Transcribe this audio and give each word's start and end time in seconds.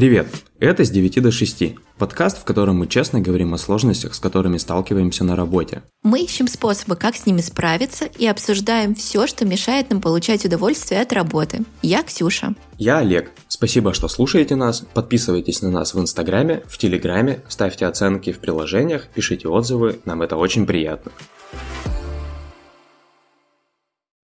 Привет! 0.00 0.28
Это 0.58 0.82
«С 0.82 0.90
9 0.90 1.22
до 1.22 1.28
6»– 1.28 1.76
подкаст, 1.98 2.38
в 2.38 2.44
котором 2.44 2.78
мы 2.78 2.86
честно 2.86 3.20
говорим 3.20 3.52
о 3.52 3.58
сложностях, 3.58 4.14
с 4.14 4.18
которыми 4.18 4.56
сталкиваемся 4.56 5.24
на 5.24 5.36
работе. 5.36 5.82
Мы 6.02 6.20
ищем 6.22 6.48
способы, 6.48 6.96
как 6.96 7.16
с 7.16 7.26
ними 7.26 7.42
справиться, 7.42 8.06
и 8.06 8.26
обсуждаем 8.26 8.94
все, 8.94 9.26
что 9.26 9.44
мешает 9.44 9.90
нам 9.90 10.00
получать 10.00 10.46
удовольствие 10.46 11.02
от 11.02 11.12
работы. 11.12 11.64
Я 11.82 12.02
Ксюша. 12.02 12.54
Я 12.78 13.00
Олег. 13.00 13.30
Спасибо, 13.48 13.92
что 13.92 14.08
слушаете 14.08 14.56
нас. 14.56 14.86
Подписывайтесь 14.94 15.60
на 15.60 15.70
нас 15.70 15.92
в 15.92 16.00
Инстаграме, 16.00 16.62
в 16.66 16.78
Телеграме, 16.78 17.42
ставьте 17.48 17.84
оценки 17.84 18.32
в 18.32 18.38
приложениях, 18.38 19.06
пишите 19.14 19.48
отзывы, 19.48 20.00
нам 20.06 20.22
это 20.22 20.36
очень 20.36 20.64
приятно. 20.64 21.12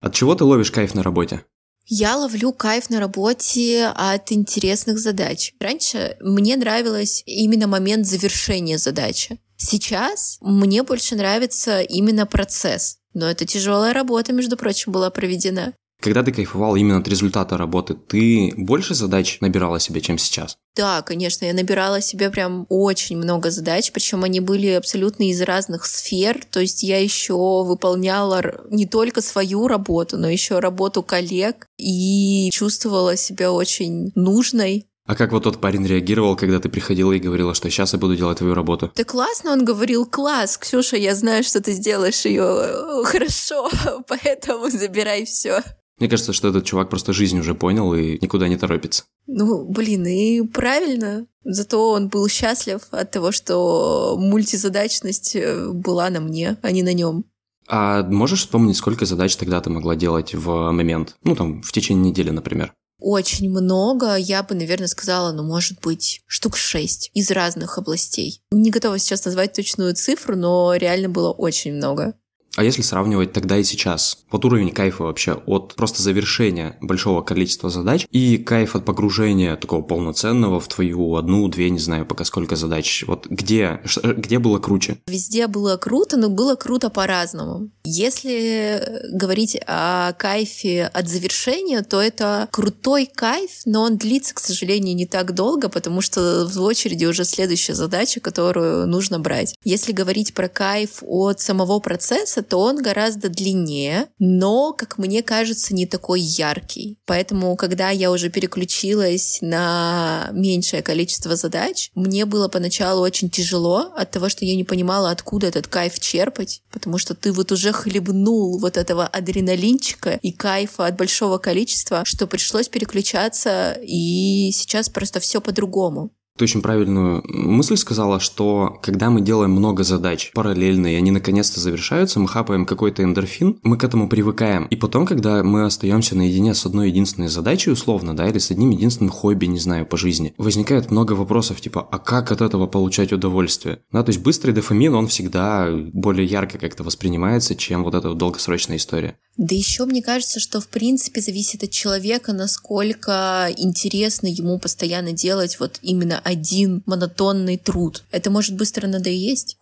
От 0.00 0.14
чего 0.14 0.34
ты 0.34 0.44
ловишь 0.44 0.70
кайф 0.70 0.94
на 0.94 1.02
работе? 1.02 1.42
Я 1.88 2.16
ловлю 2.16 2.52
кайф 2.52 2.90
на 2.90 2.98
работе 2.98 3.92
от 3.94 4.32
интересных 4.32 4.98
задач. 4.98 5.52
Раньше 5.60 6.16
мне 6.20 6.56
нравилось 6.56 7.22
именно 7.26 7.68
момент 7.68 8.06
завершения 8.06 8.76
задачи. 8.76 9.38
Сейчас 9.56 10.38
мне 10.40 10.82
больше 10.82 11.14
нравится 11.14 11.80
именно 11.80 12.26
процесс. 12.26 12.98
Но 13.14 13.30
это 13.30 13.46
тяжелая 13.46 13.94
работа, 13.94 14.32
между 14.32 14.56
прочим, 14.56 14.90
была 14.90 15.10
проведена. 15.10 15.74
Когда 16.02 16.24
ты 16.24 16.32
кайфовал 16.32 16.74
именно 16.74 16.98
от 16.98 17.06
результата 17.06 17.56
работы, 17.56 17.94
ты 17.94 18.52
больше 18.56 18.96
задач 18.96 19.38
набирала 19.40 19.78
себе, 19.78 20.00
чем 20.00 20.18
сейчас? 20.18 20.58
Да, 20.76 21.00
конечно, 21.00 21.46
я 21.46 21.54
набирала 21.54 22.02
себе 22.02 22.28
прям 22.28 22.66
очень 22.68 23.16
много 23.16 23.50
задач, 23.50 23.90
причем 23.92 24.24
они 24.24 24.40
были 24.40 24.68
абсолютно 24.68 25.30
из 25.30 25.40
разных 25.40 25.86
сфер. 25.86 26.44
То 26.50 26.60
есть 26.60 26.82
я 26.82 27.02
еще 27.02 27.34
выполняла 27.64 28.42
не 28.70 28.86
только 28.86 29.22
свою 29.22 29.68
работу, 29.68 30.18
но 30.18 30.28
еще 30.28 30.58
работу 30.58 31.02
коллег 31.02 31.66
и 31.78 32.50
чувствовала 32.52 33.16
себя 33.16 33.52
очень 33.52 34.12
нужной. 34.14 34.86
А 35.06 35.14
как 35.14 35.32
вот 35.32 35.44
тот 35.44 35.60
парень 35.60 35.86
реагировал, 35.86 36.36
когда 36.36 36.58
ты 36.58 36.68
приходила 36.68 37.12
и 37.12 37.20
говорила, 37.20 37.54
что 37.54 37.70
сейчас 37.70 37.92
я 37.92 37.98
буду 37.98 38.16
делать 38.16 38.38
твою 38.38 38.54
работу? 38.54 38.92
Да 38.94 39.04
классно, 39.04 39.52
он 39.52 39.64
говорил, 39.64 40.04
класс, 40.04 40.58
Ксюша, 40.58 40.96
я 40.96 41.14
знаю, 41.14 41.44
что 41.44 41.62
ты 41.62 41.72
сделаешь 41.72 42.24
ее 42.24 42.44
э, 42.44 43.04
хорошо, 43.04 43.70
поэтому 44.08 44.68
забирай 44.68 45.24
все. 45.24 45.62
Мне 45.98 46.08
кажется, 46.08 46.32
что 46.32 46.48
этот 46.48 46.64
чувак 46.64 46.90
просто 46.90 47.12
жизнь 47.12 47.38
уже 47.38 47.54
понял 47.54 47.94
и 47.94 48.18
никуда 48.20 48.48
не 48.48 48.56
торопится. 48.56 49.04
Ну, 49.26 49.64
блин, 49.64 50.06
и 50.06 50.42
правильно. 50.42 51.26
Зато 51.44 51.90
он 51.90 52.08
был 52.08 52.28
счастлив 52.28 52.82
от 52.90 53.10
того, 53.10 53.32
что 53.32 54.16
мультизадачность 54.18 55.36
э, 55.36 55.70
была 55.70 56.10
на 56.10 56.20
мне, 56.20 56.58
а 56.62 56.70
не 56.70 56.82
на 56.82 56.92
нем. 56.92 57.24
А 57.68 58.02
можешь 58.02 58.40
вспомнить, 58.40 58.76
сколько 58.76 59.06
задач 59.06 59.36
тогда 59.36 59.60
ты 59.60 59.70
могла 59.70 59.96
делать 59.96 60.34
в 60.34 60.70
момент? 60.70 61.16
Ну, 61.24 61.34
там, 61.34 61.62
в 61.62 61.72
течение 61.72 62.10
недели, 62.10 62.30
например. 62.30 62.72
Очень 62.98 63.50
много, 63.50 64.16
я 64.16 64.42
бы, 64.42 64.54
наверное, 64.54 64.88
сказала, 64.88 65.32
ну, 65.32 65.42
может 65.42 65.80
быть, 65.80 66.22
штук 66.26 66.56
шесть 66.56 67.10
из 67.12 67.30
разных 67.30 67.76
областей. 67.78 68.40
Не 68.50 68.70
готова 68.70 68.98
сейчас 68.98 69.24
назвать 69.24 69.52
точную 69.52 69.94
цифру, 69.94 70.36
но 70.36 70.74
реально 70.74 71.08
было 71.08 71.30
очень 71.30 71.74
много. 71.74 72.14
А 72.56 72.64
если 72.64 72.80
сравнивать 72.80 73.32
тогда 73.32 73.58
и 73.58 73.64
сейчас, 73.64 74.18
вот 74.30 74.44
уровень 74.46 74.72
кайфа 74.72 75.04
вообще 75.04 75.34
от 75.46 75.74
просто 75.74 76.02
завершения 76.02 76.76
большого 76.80 77.20
количества 77.20 77.68
задач 77.68 78.06
и 78.10 78.38
кайф 78.38 78.74
от 78.74 78.84
погружения 78.86 79.56
такого 79.56 79.82
полноценного 79.82 80.58
в 80.58 80.66
твою 80.66 81.16
одну, 81.16 81.46
две, 81.48 81.68
не 81.68 81.78
знаю 81.78 82.06
пока 82.06 82.24
сколько 82.24 82.56
задач, 82.56 83.04
вот 83.06 83.26
где, 83.26 83.80
где 84.02 84.38
было 84.38 84.58
круче? 84.58 84.96
Везде 85.06 85.48
было 85.48 85.76
круто, 85.76 86.16
но 86.16 86.30
было 86.30 86.54
круто 86.54 86.88
по-разному. 86.88 87.68
Если 87.84 89.02
говорить 89.12 89.58
о 89.66 90.14
кайфе 90.14 90.84
от 90.86 91.08
завершения, 91.08 91.82
то 91.82 92.00
это 92.00 92.48
крутой 92.50 93.08
кайф, 93.12 93.50
но 93.66 93.82
он 93.82 93.98
длится, 93.98 94.34
к 94.34 94.40
сожалению, 94.40 94.96
не 94.96 95.06
так 95.06 95.34
долго, 95.34 95.68
потому 95.68 96.00
что 96.00 96.46
в 96.46 96.62
очереди 96.62 97.04
уже 97.04 97.24
следующая 97.24 97.74
задача, 97.74 98.20
которую 98.20 98.86
нужно 98.86 99.20
брать. 99.20 99.54
Если 99.62 99.92
говорить 99.92 100.32
про 100.32 100.48
кайф 100.48 101.02
от 101.02 101.40
самого 101.40 101.80
процесса, 101.80 102.45
то 102.48 102.60
он 102.60 102.82
гораздо 102.82 103.28
длиннее, 103.28 104.08
но, 104.18 104.72
как 104.72 104.98
мне 104.98 105.22
кажется, 105.22 105.74
не 105.74 105.86
такой 105.86 106.20
яркий. 106.20 106.98
Поэтому, 107.06 107.54
когда 107.56 107.90
я 107.90 108.10
уже 108.10 108.30
переключилась 108.30 109.38
на 109.40 110.28
меньшее 110.32 110.82
количество 110.82 111.36
задач, 111.36 111.90
мне 111.94 112.24
было 112.24 112.48
поначалу 112.48 113.02
очень 113.02 113.30
тяжело 113.30 113.92
от 113.96 114.10
того, 114.10 114.28
что 114.28 114.44
я 114.44 114.56
не 114.56 114.64
понимала, 114.64 115.10
откуда 115.10 115.46
этот 115.46 115.66
кайф 115.66 115.98
черпать, 115.98 116.62
потому 116.70 116.98
что 116.98 117.14
ты 117.14 117.32
вот 117.32 117.52
уже 117.52 117.72
хлебнул 117.72 118.58
вот 118.58 118.76
этого 118.76 119.06
адреналинчика 119.06 120.18
и 120.22 120.32
кайфа 120.32 120.86
от 120.86 120.96
большого 120.96 121.38
количества, 121.38 122.02
что 122.04 122.26
пришлось 122.26 122.68
переключаться, 122.68 123.78
и 123.82 124.50
сейчас 124.52 124.88
просто 124.88 125.20
все 125.20 125.40
по-другому. 125.40 126.10
Ты 126.36 126.44
очень 126.44 126.62
правильную 126.62 127.22
мысль 127.26 127.76
сказала, 127.76 128.20
что 128.20 128.78
когда 128.82 129.08
мы 129.10 129.22
делаем 129.22 129.52
много 129.52 129.84
задач 129.84 130.30
параллельно, 130.34 130.86
и 130.88 130.96
они 130.96 131.10
наконец-то 131.10 131.60
завершаются, 131.60 132.20
мы 132.20 132.28
хапаем 132.28 132.66
какой-то 132.66 133.02
эндорфин, 133.02 133.58
мы 133.62 133.78
к 133.78 133.84
этому 133.84 134.08
привыкаем. 134.08 134.66
И 134.66 134.76
потом, 134.76 135.06
когда 135.06 135.42
мы 135.42 135.64
остаемся 135.64 136.16
наедине 136.16 136.54
с 136.54 136.66
одной 136.66 136.90
единственной 136.90 137.28
задачей, 137.28 137.70
условно, 137.70 138.14
да, 138.14 138.28
или 138.28 138.38
с 138.38 138.50
одним 138.50 138.70
единственным 138.70 139.10
хобби, 139.10 139.46
не 139.46 139.58
знаю, 139.58 139.86
по 139.86 139.96
жизни, 139.96 140.34
возникает 140.36 140.90
много 140.90 141.14
вопросов, 141.14 141.60
типа, 141.60 141.86
а 141.90 141.98
как 141.98 142.30
от 142.30 142.42
этого 142.42 142.66
получать 142.66 143.12
удовольствие? 143.12 143.80
Да, 143.90 144.02
то 144.02 144.10
есть 144.10 144.22
быстрый 144.22 144.52
дофамин, 144.52 144.94
он 144.94 145.08
всегда 145.08 145.68
более 145.92 146.26
ярко 146.26 146.58
как-то 146.58 146.84
воспринимается, 146.84 147.54
чем 147.54 147.82
вот 147.82 147.94
эта 147.94 148.12
долгосрочная 148.12 148.76
история. 148.76 149.16
Да 149.36 149.54
еще 149.54 149.84
мне 149.84 150.02
кажется, 150.02 150.40
что 150.40 150.60
в 150.60 150.68
принципе 150.68 151.20
зависит 151.20 151.62
от 151.62 151.70
человека, 151.70 152.32
насколько 152.32 153.50
интересно 153.56 154.28
ему 154.28 154.58
постоянно 154.58 155.12
делать 155.12 155.60
вот 155.60 155.78
именно 155.82 156.20
один 156.24 156.82
монотонный 156.86 157.58
труд. 157.58 158.04
Это 158.10 158.30
может 158.30 158.56
быстро 158.56 158.86
надоесть. 158.86 159.58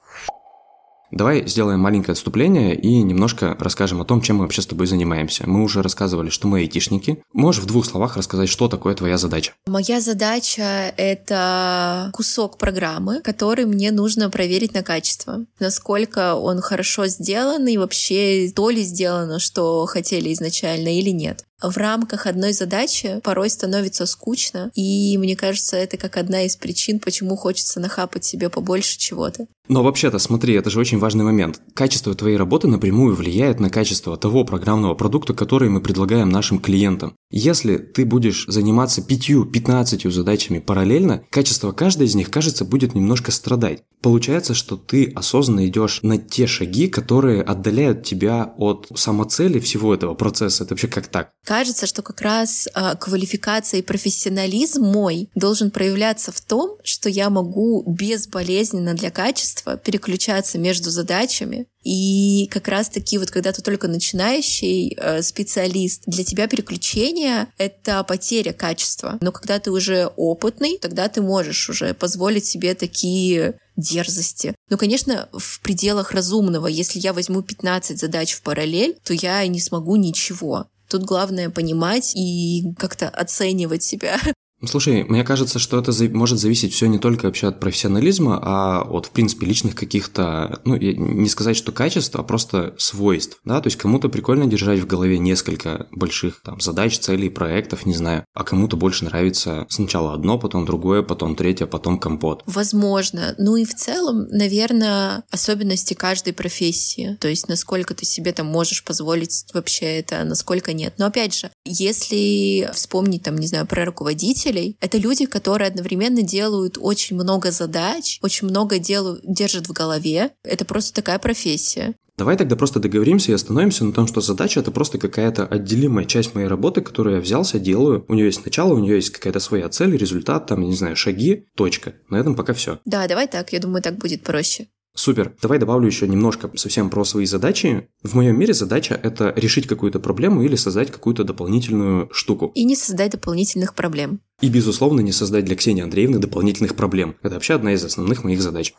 Давай 1.15 1.47
сделаем 1.47 1.79
маленькое 1.79 2.15
отступление 2.15 2.75
и 2.75 3.01
немножко 3.01 3.57
расскажем 3.61 4.01
о 4.01 4.05
том, 4.05 4.21
чем 4.21 4.39
мы 4.39 4.43
вообще 4.43 4.63
с 4.63 4.67
тобой 4.67 4.89
занимаемся. 4.89 5.45
Мы 5.47 5.63
уже 5.63 5.81
рассказывали, 5.81 6.29
что 6.29 6.49
мы 6.49 6.59
айтишники. 6.59 7.23
Можешь 7.33 7.63
в 7.63 7.67
двух 7.67 7.87
словах 7.87 8.17
рассказать, 8.17 8.49
что 8.49 8.67
такое 8.67 8.97
твоя 8.97 9.17
задача? 9.17 9.53
Моя 9.69 10.01
задача— 10.01 10.93
это 10.97 12.11
кусок 12.13 12.59
программы, 12.59 13.21
который 13.21 13.65
мне 13.65 13.93
нужно 13.93 14.29
проверить 14.29 14.75
на 14.75 14.83
качество. 14.83 15.45
Насколько 15.61 16.35
он 16.35 16.61
хорошо 16.61 17.07
сделан 17.07 17.65
и 17.69 17.77
вообще 17.77 18.51
то 18.51 18.71
ли 18.71 18.83
сделано, 18.83 19.39
что 19.39 19.87
хотели 19.87 20.33
изначально 20.33 20.99
или 20.99 21.11
нет 21.11 21.45
в 21.63 21.77
рамках 21.77 22.27
одной 22.27 22.53
задачи 22.53 23.21
порой 23.23 23.51
становится 23.51 24.07
скучно, 24.07 24.71
и 24.75 25.17
мне 25.19 25.37
кажется, 25.37 25.77
это 25.77 25.97
как 25.97 26.17
одна 26.17 26.45
из 26.45 26.57
причин, 26.57 26.99
почему 26.99 27.37
хочется 27.37 27.81
нахапать 27.81 28.25
себе 28.25 28.49
побольше 28.51 28.99
чего-то. 28.99 29.47
Но 29.67 29.83
вообще-то, 29.83 30.19
смотри, 30.19 30.55
это 30.55 30.69
же 30.69 30.79
очень 30.79 30.99
важный 30.99 31.25
момент. 31.25 31.61
Качество 31.73 32.15
твоей 32.15 32.37
работы 32.37 32.69
напрямую 32.69 33.17
влияет 33.17 33.61
на 33.61 33.71
качество 33.71 34.17
того 34.19 34.45
программного 34.45 34.95
продукта, 34.95 35.33
который 35.33 35.71
мы 35.71 35.81
предлагаем 35.81 36.29
нашим 36.29 36.59
клиентам. 36.59 37.17
Если 37.31 37.79
ты 37.79 38.05
будешь 38.05 38.45
заниматься 38.47 39.03
пятью-пятнадцатью 39.03 40.11
задачами 40.11 40.59
параллельно, 40.59 41.25
качество 41.31 41.73
каждой 41.73 42.09
из 42.09 42.15
них, 42.15 42.31
кажется, 42.31 42.67
будет 42.67 42.95
немножко 42.95 43.33
страдать. 43.33 43.83
Получается, 44.03 44.53
что 44.53 44.77
ты 44.77 45.11
осознанно 45.15 45.67
идешь 45.67 46.01
на 46.03 46.19
те 46.19 46.47
шаги, 46.47 46.89
которые 46.89 47.43
отдаляют 47.43 48.05
тебя 48.05 48.53
от 48.59 48.87
самоцели 48.95 49.59
всего 49.61 49.95
этого 49.95 50.13
процесса. 50.13 50.65
Это 50.65 50.75
вообще 50.75 50.89
как 50.89 51.09
так? 51.09 51.31
Кажется, 51.45 51.87
что 51.87 52.03
как 52.03 52.21
раз 52.23 52.69
э, 52.75 52.95
квалификация 52.99 53.81
и 53.81 53.83
профессионализм 53.83 54.83
мой 54.83 55.29
должен 55.35 55.71
проявляться 55.71 56.33
в 56.33 56.41
том, 56.41 56.79
что 56.83 57.09
я 57.09 57.29
могу 57.29 57.83
безболезненно 57.87 58.95
для 58.95 59.11
качества 59.11 59.77
переключаться 59.77 60.59
между 60.59 60.91
задачами, 60.91 61.67
и 61.85 62.49
как 62.51 62.69
раз-таки 62.69 63.19
вот 63.19 63.31
когда 63.31 63.53
ты 63.53 63.61
только 63.61 63.89
начинающий 63.89 64.97
э, 64.97 65.21
специалист, 65.23 66.03
для 66.07 66.25
тебя 66.25 66.49
переключение— 66.49 67.49
это 67.59 68.03
потеря 68.05 68.55
качества. 68.55 69.19
Но 69.21 69.31
когда 69.31 69.59
ты 69.59 69.71
уже 69.71 70.11
опытный, 70.17 70.79
тогда 70.79 71.09
ты 71.09 71.21
можешь 71.21 71.69
уже 71.69 71.93
позволить 71.93 72.47
себе 72.47 72.75
такие 72.75 73.59
дерзости. 73.77 74.55
Ну, 74.71 74.79
конечно, 74.79 75.29
в 75.33 75.61
пределах 75.61 76.13
разумного. 76.13 76.69
Если 76.69 77.01
я 77.01 77.13
возьму 77.13 77.43
15 77.43 77.99
задач 77.99 78.33
в 78.33 78.43
параллель, 78.43 78.97
то 79.05 79.13
я 79.13 79.47
не 79.47 79.61
смогу 79.61 79.97
ничего. 79.97 80.67
Тут 80.95 81.03
главное 81.03 81.51
понимать 81.51 82.15
и 82.15 82.73
как-то 82.79 83.09
оценивать 83.09 83.83
себя 83.83 84.17
Слушай, 84.65 85.05
мне 85.05 85.25
кажется, 85.25 85.59
что 85.59 85.79
это 85.79 85.93
может 86.11 86.39
зависеть 86.39 86.73
все 86.73 86.87
не 86.87 86.99
только 86.99 87.27
вообще 87.27 87.49
от 87.49 87.61
профессионализма, 87.61 88.41
а 88.43 88.83
от, 88.83 89.07
в 89.07 89.11
принципе, 89.11 89.47
личных 89.47 89.75
каких-то, 89.75 90.61
ну, 90.65 90.77
не 90.77 91.29
сказать, 91.29 91.57
что 91.57 91.73
качеств, 91.73 92.15
а 92.17 92.23
просто 92.23 92.75
свойств, 92.79 93.41
да, 93.45 93.61
то 93.61 93.67
есть 93.67 93.77
кому-то 93.77 94.09
прикольно 94.09 94.47
держать 94.47 94.81
в 94.81 94.87
голове 94.87 95.19
несколько 95.19 95.87
больших 95.91 96.41
там 96.43 96.61
задач, 96.61 96.99
целей, 96.99 97.29
проектов, 97.29 97.85
не 97.85 97.95
знаю, 97.95 98.25
а 98.33 98.45
кому-то 98.45 98.77
больше 98.77 99.05
нравится 99.05 99.67
сначала 99.69 100.15
одно, 100.15 100.39
потом 100.39 100.65
другое, 100.65 101.03
потом 101.03 101.37
третье, 101.37 101.67
потом 101.67 101.99
компот. 101.99 102.43
Возможно. 102.47 103.35
Ну 103.39 103.57
и 103.57 103.65
в 103.65 103.75
целом, 103.75 104.29
наверное, 104.31 105.25
особенности 105.31 105.95
каждой 105.95 106.33
профессии, 106.33 107.19
то 107.21 107.29
есть 107.29 107.49
насколько 107.49 107.95
ты 107.95 108.07
себе 108.07 108.33
там 108.33 108.47
можешь 108.47 108.85
позволить 108.85 109.45
вообще 109.53 109.99
это, 109.99 110.25
насколько 110.25 110.73
нет. 110.73 110.95
Но 110.99 111.07
опять 111.07 111.35
же, 111.35 111.51
если 111.65 112.71
вспомнить 112.73 113.23
там, 113.23 113.37
не 113.37 113.47
знаю, 113.47 113.67
про 113.67 113.85
руководителя, 113.85 114.44
руководителей— 114.45 114.77
это 114.81 114.99
люди, 114.99 115.27
которые 115.27 115.69
одновременно 115.69 116.23
делают 116.23 116.79
очень 116.81 117.17
много 117.17 117.51
задач, 117.51 118.19
очень 118.23 118.49
много 118.49 118.79
делают, 118.79 119.23
держат 119.25 119.67
в 119.69 119.73
голове. 119.73 120.33
Это 120.43 120.65
просто 120.65 120.95
такая 120.95 121.19
профессия. 121.19 121.95
Давай 122.17 122.37
тогда 122.37 122.55
просто 122.55 122.79
договоримся 122.79 123.33
и 123.33 123.35
остановимся 123.35 123.85
на 123.85 123.93
том, 123.93 124.07
что 124.07 124.21
задача 124.21 124.61
это 124.61 124.71
просто 124.71 124.99
какая-то 124.99 125.47
отделимая 125.47 126.05
часть 126.05 126.35
моей 126.35 126.47
работы, 126.47 126.81
которую 126.81 127.17
я 127.17 127.21
взялся, 127.21 127.59
делаю. 127.59 128.05
У 128.07 128.15
нее 128.15 128.27
есть 128.27 128.45
начало, 128.45 128.75
у 128.75 128.79
нее 128.79 128.97
есть 128.97 129.11
какая-то 129.11 129.41
своя 129.41 129.69
цель, 129.69 129.97
результат, 129.97 130.47
там, 130.47 130.61
не 130.61 130.77
знаю, 130.77 130.95
шаги, 130.95 131.47
точка. 131.57 131.95
На 132.09 132.17
этом 132.17 132.37
пока 132.37 132.53
все. 132.53 132.79
Да, 132.85 133.09
давай 133.09 133.27
так, 133.27 133.53
я 133.53 133.59
думаю, 133.59 133.83
так 133.83 133.99
будет 133.99 134.23
проще. 134.23 134.69
Супер. 134.97 135.35
Давай 135.43 135.59
добавлю 135.59 135.87
еще 135.87 136.07
немножко 136.07 136.51
совсем 136.55 136.89
про 136.89 137.05
свои 137.05 137.27
задачи. 137.27 137.89
В 138.05 138.15
моем 138.15 138.39
мире 138.39 138.55
задача– 138.55 138.99
это 139.03 139.33
решить 139.37 139.67
какую-то 139.67 139.99
проблему 139.99 140.43
или 140.43 140.55
создать 140.55 140.93
какую-то 140.93 141.25
дополнительную 141.25 142.09
штуку. 142.13 142.53
И 142.55 142.65
не 142.65 142.77
создать 142.77 143.11
дополнительных 143.11 143.75
проблем. 143.75 144.21
И, 144.41 144.49
безусловно, 144.49 145.01
не 145.01 145.11
создать 145.11 145.47
для 145.47 145.57
Ксении 145.57 145.83
Андреевны 145.83 146.21
дополнительных 146.21 146.77
проблем. 146.77 147.17
Это 147.23 147.35
вообще 147.35 147.55
одна 147.55 147.73
из 147.73 147.85
основных 147.85 148.23
моих 148.23 148.41
задач. 148.41 148.73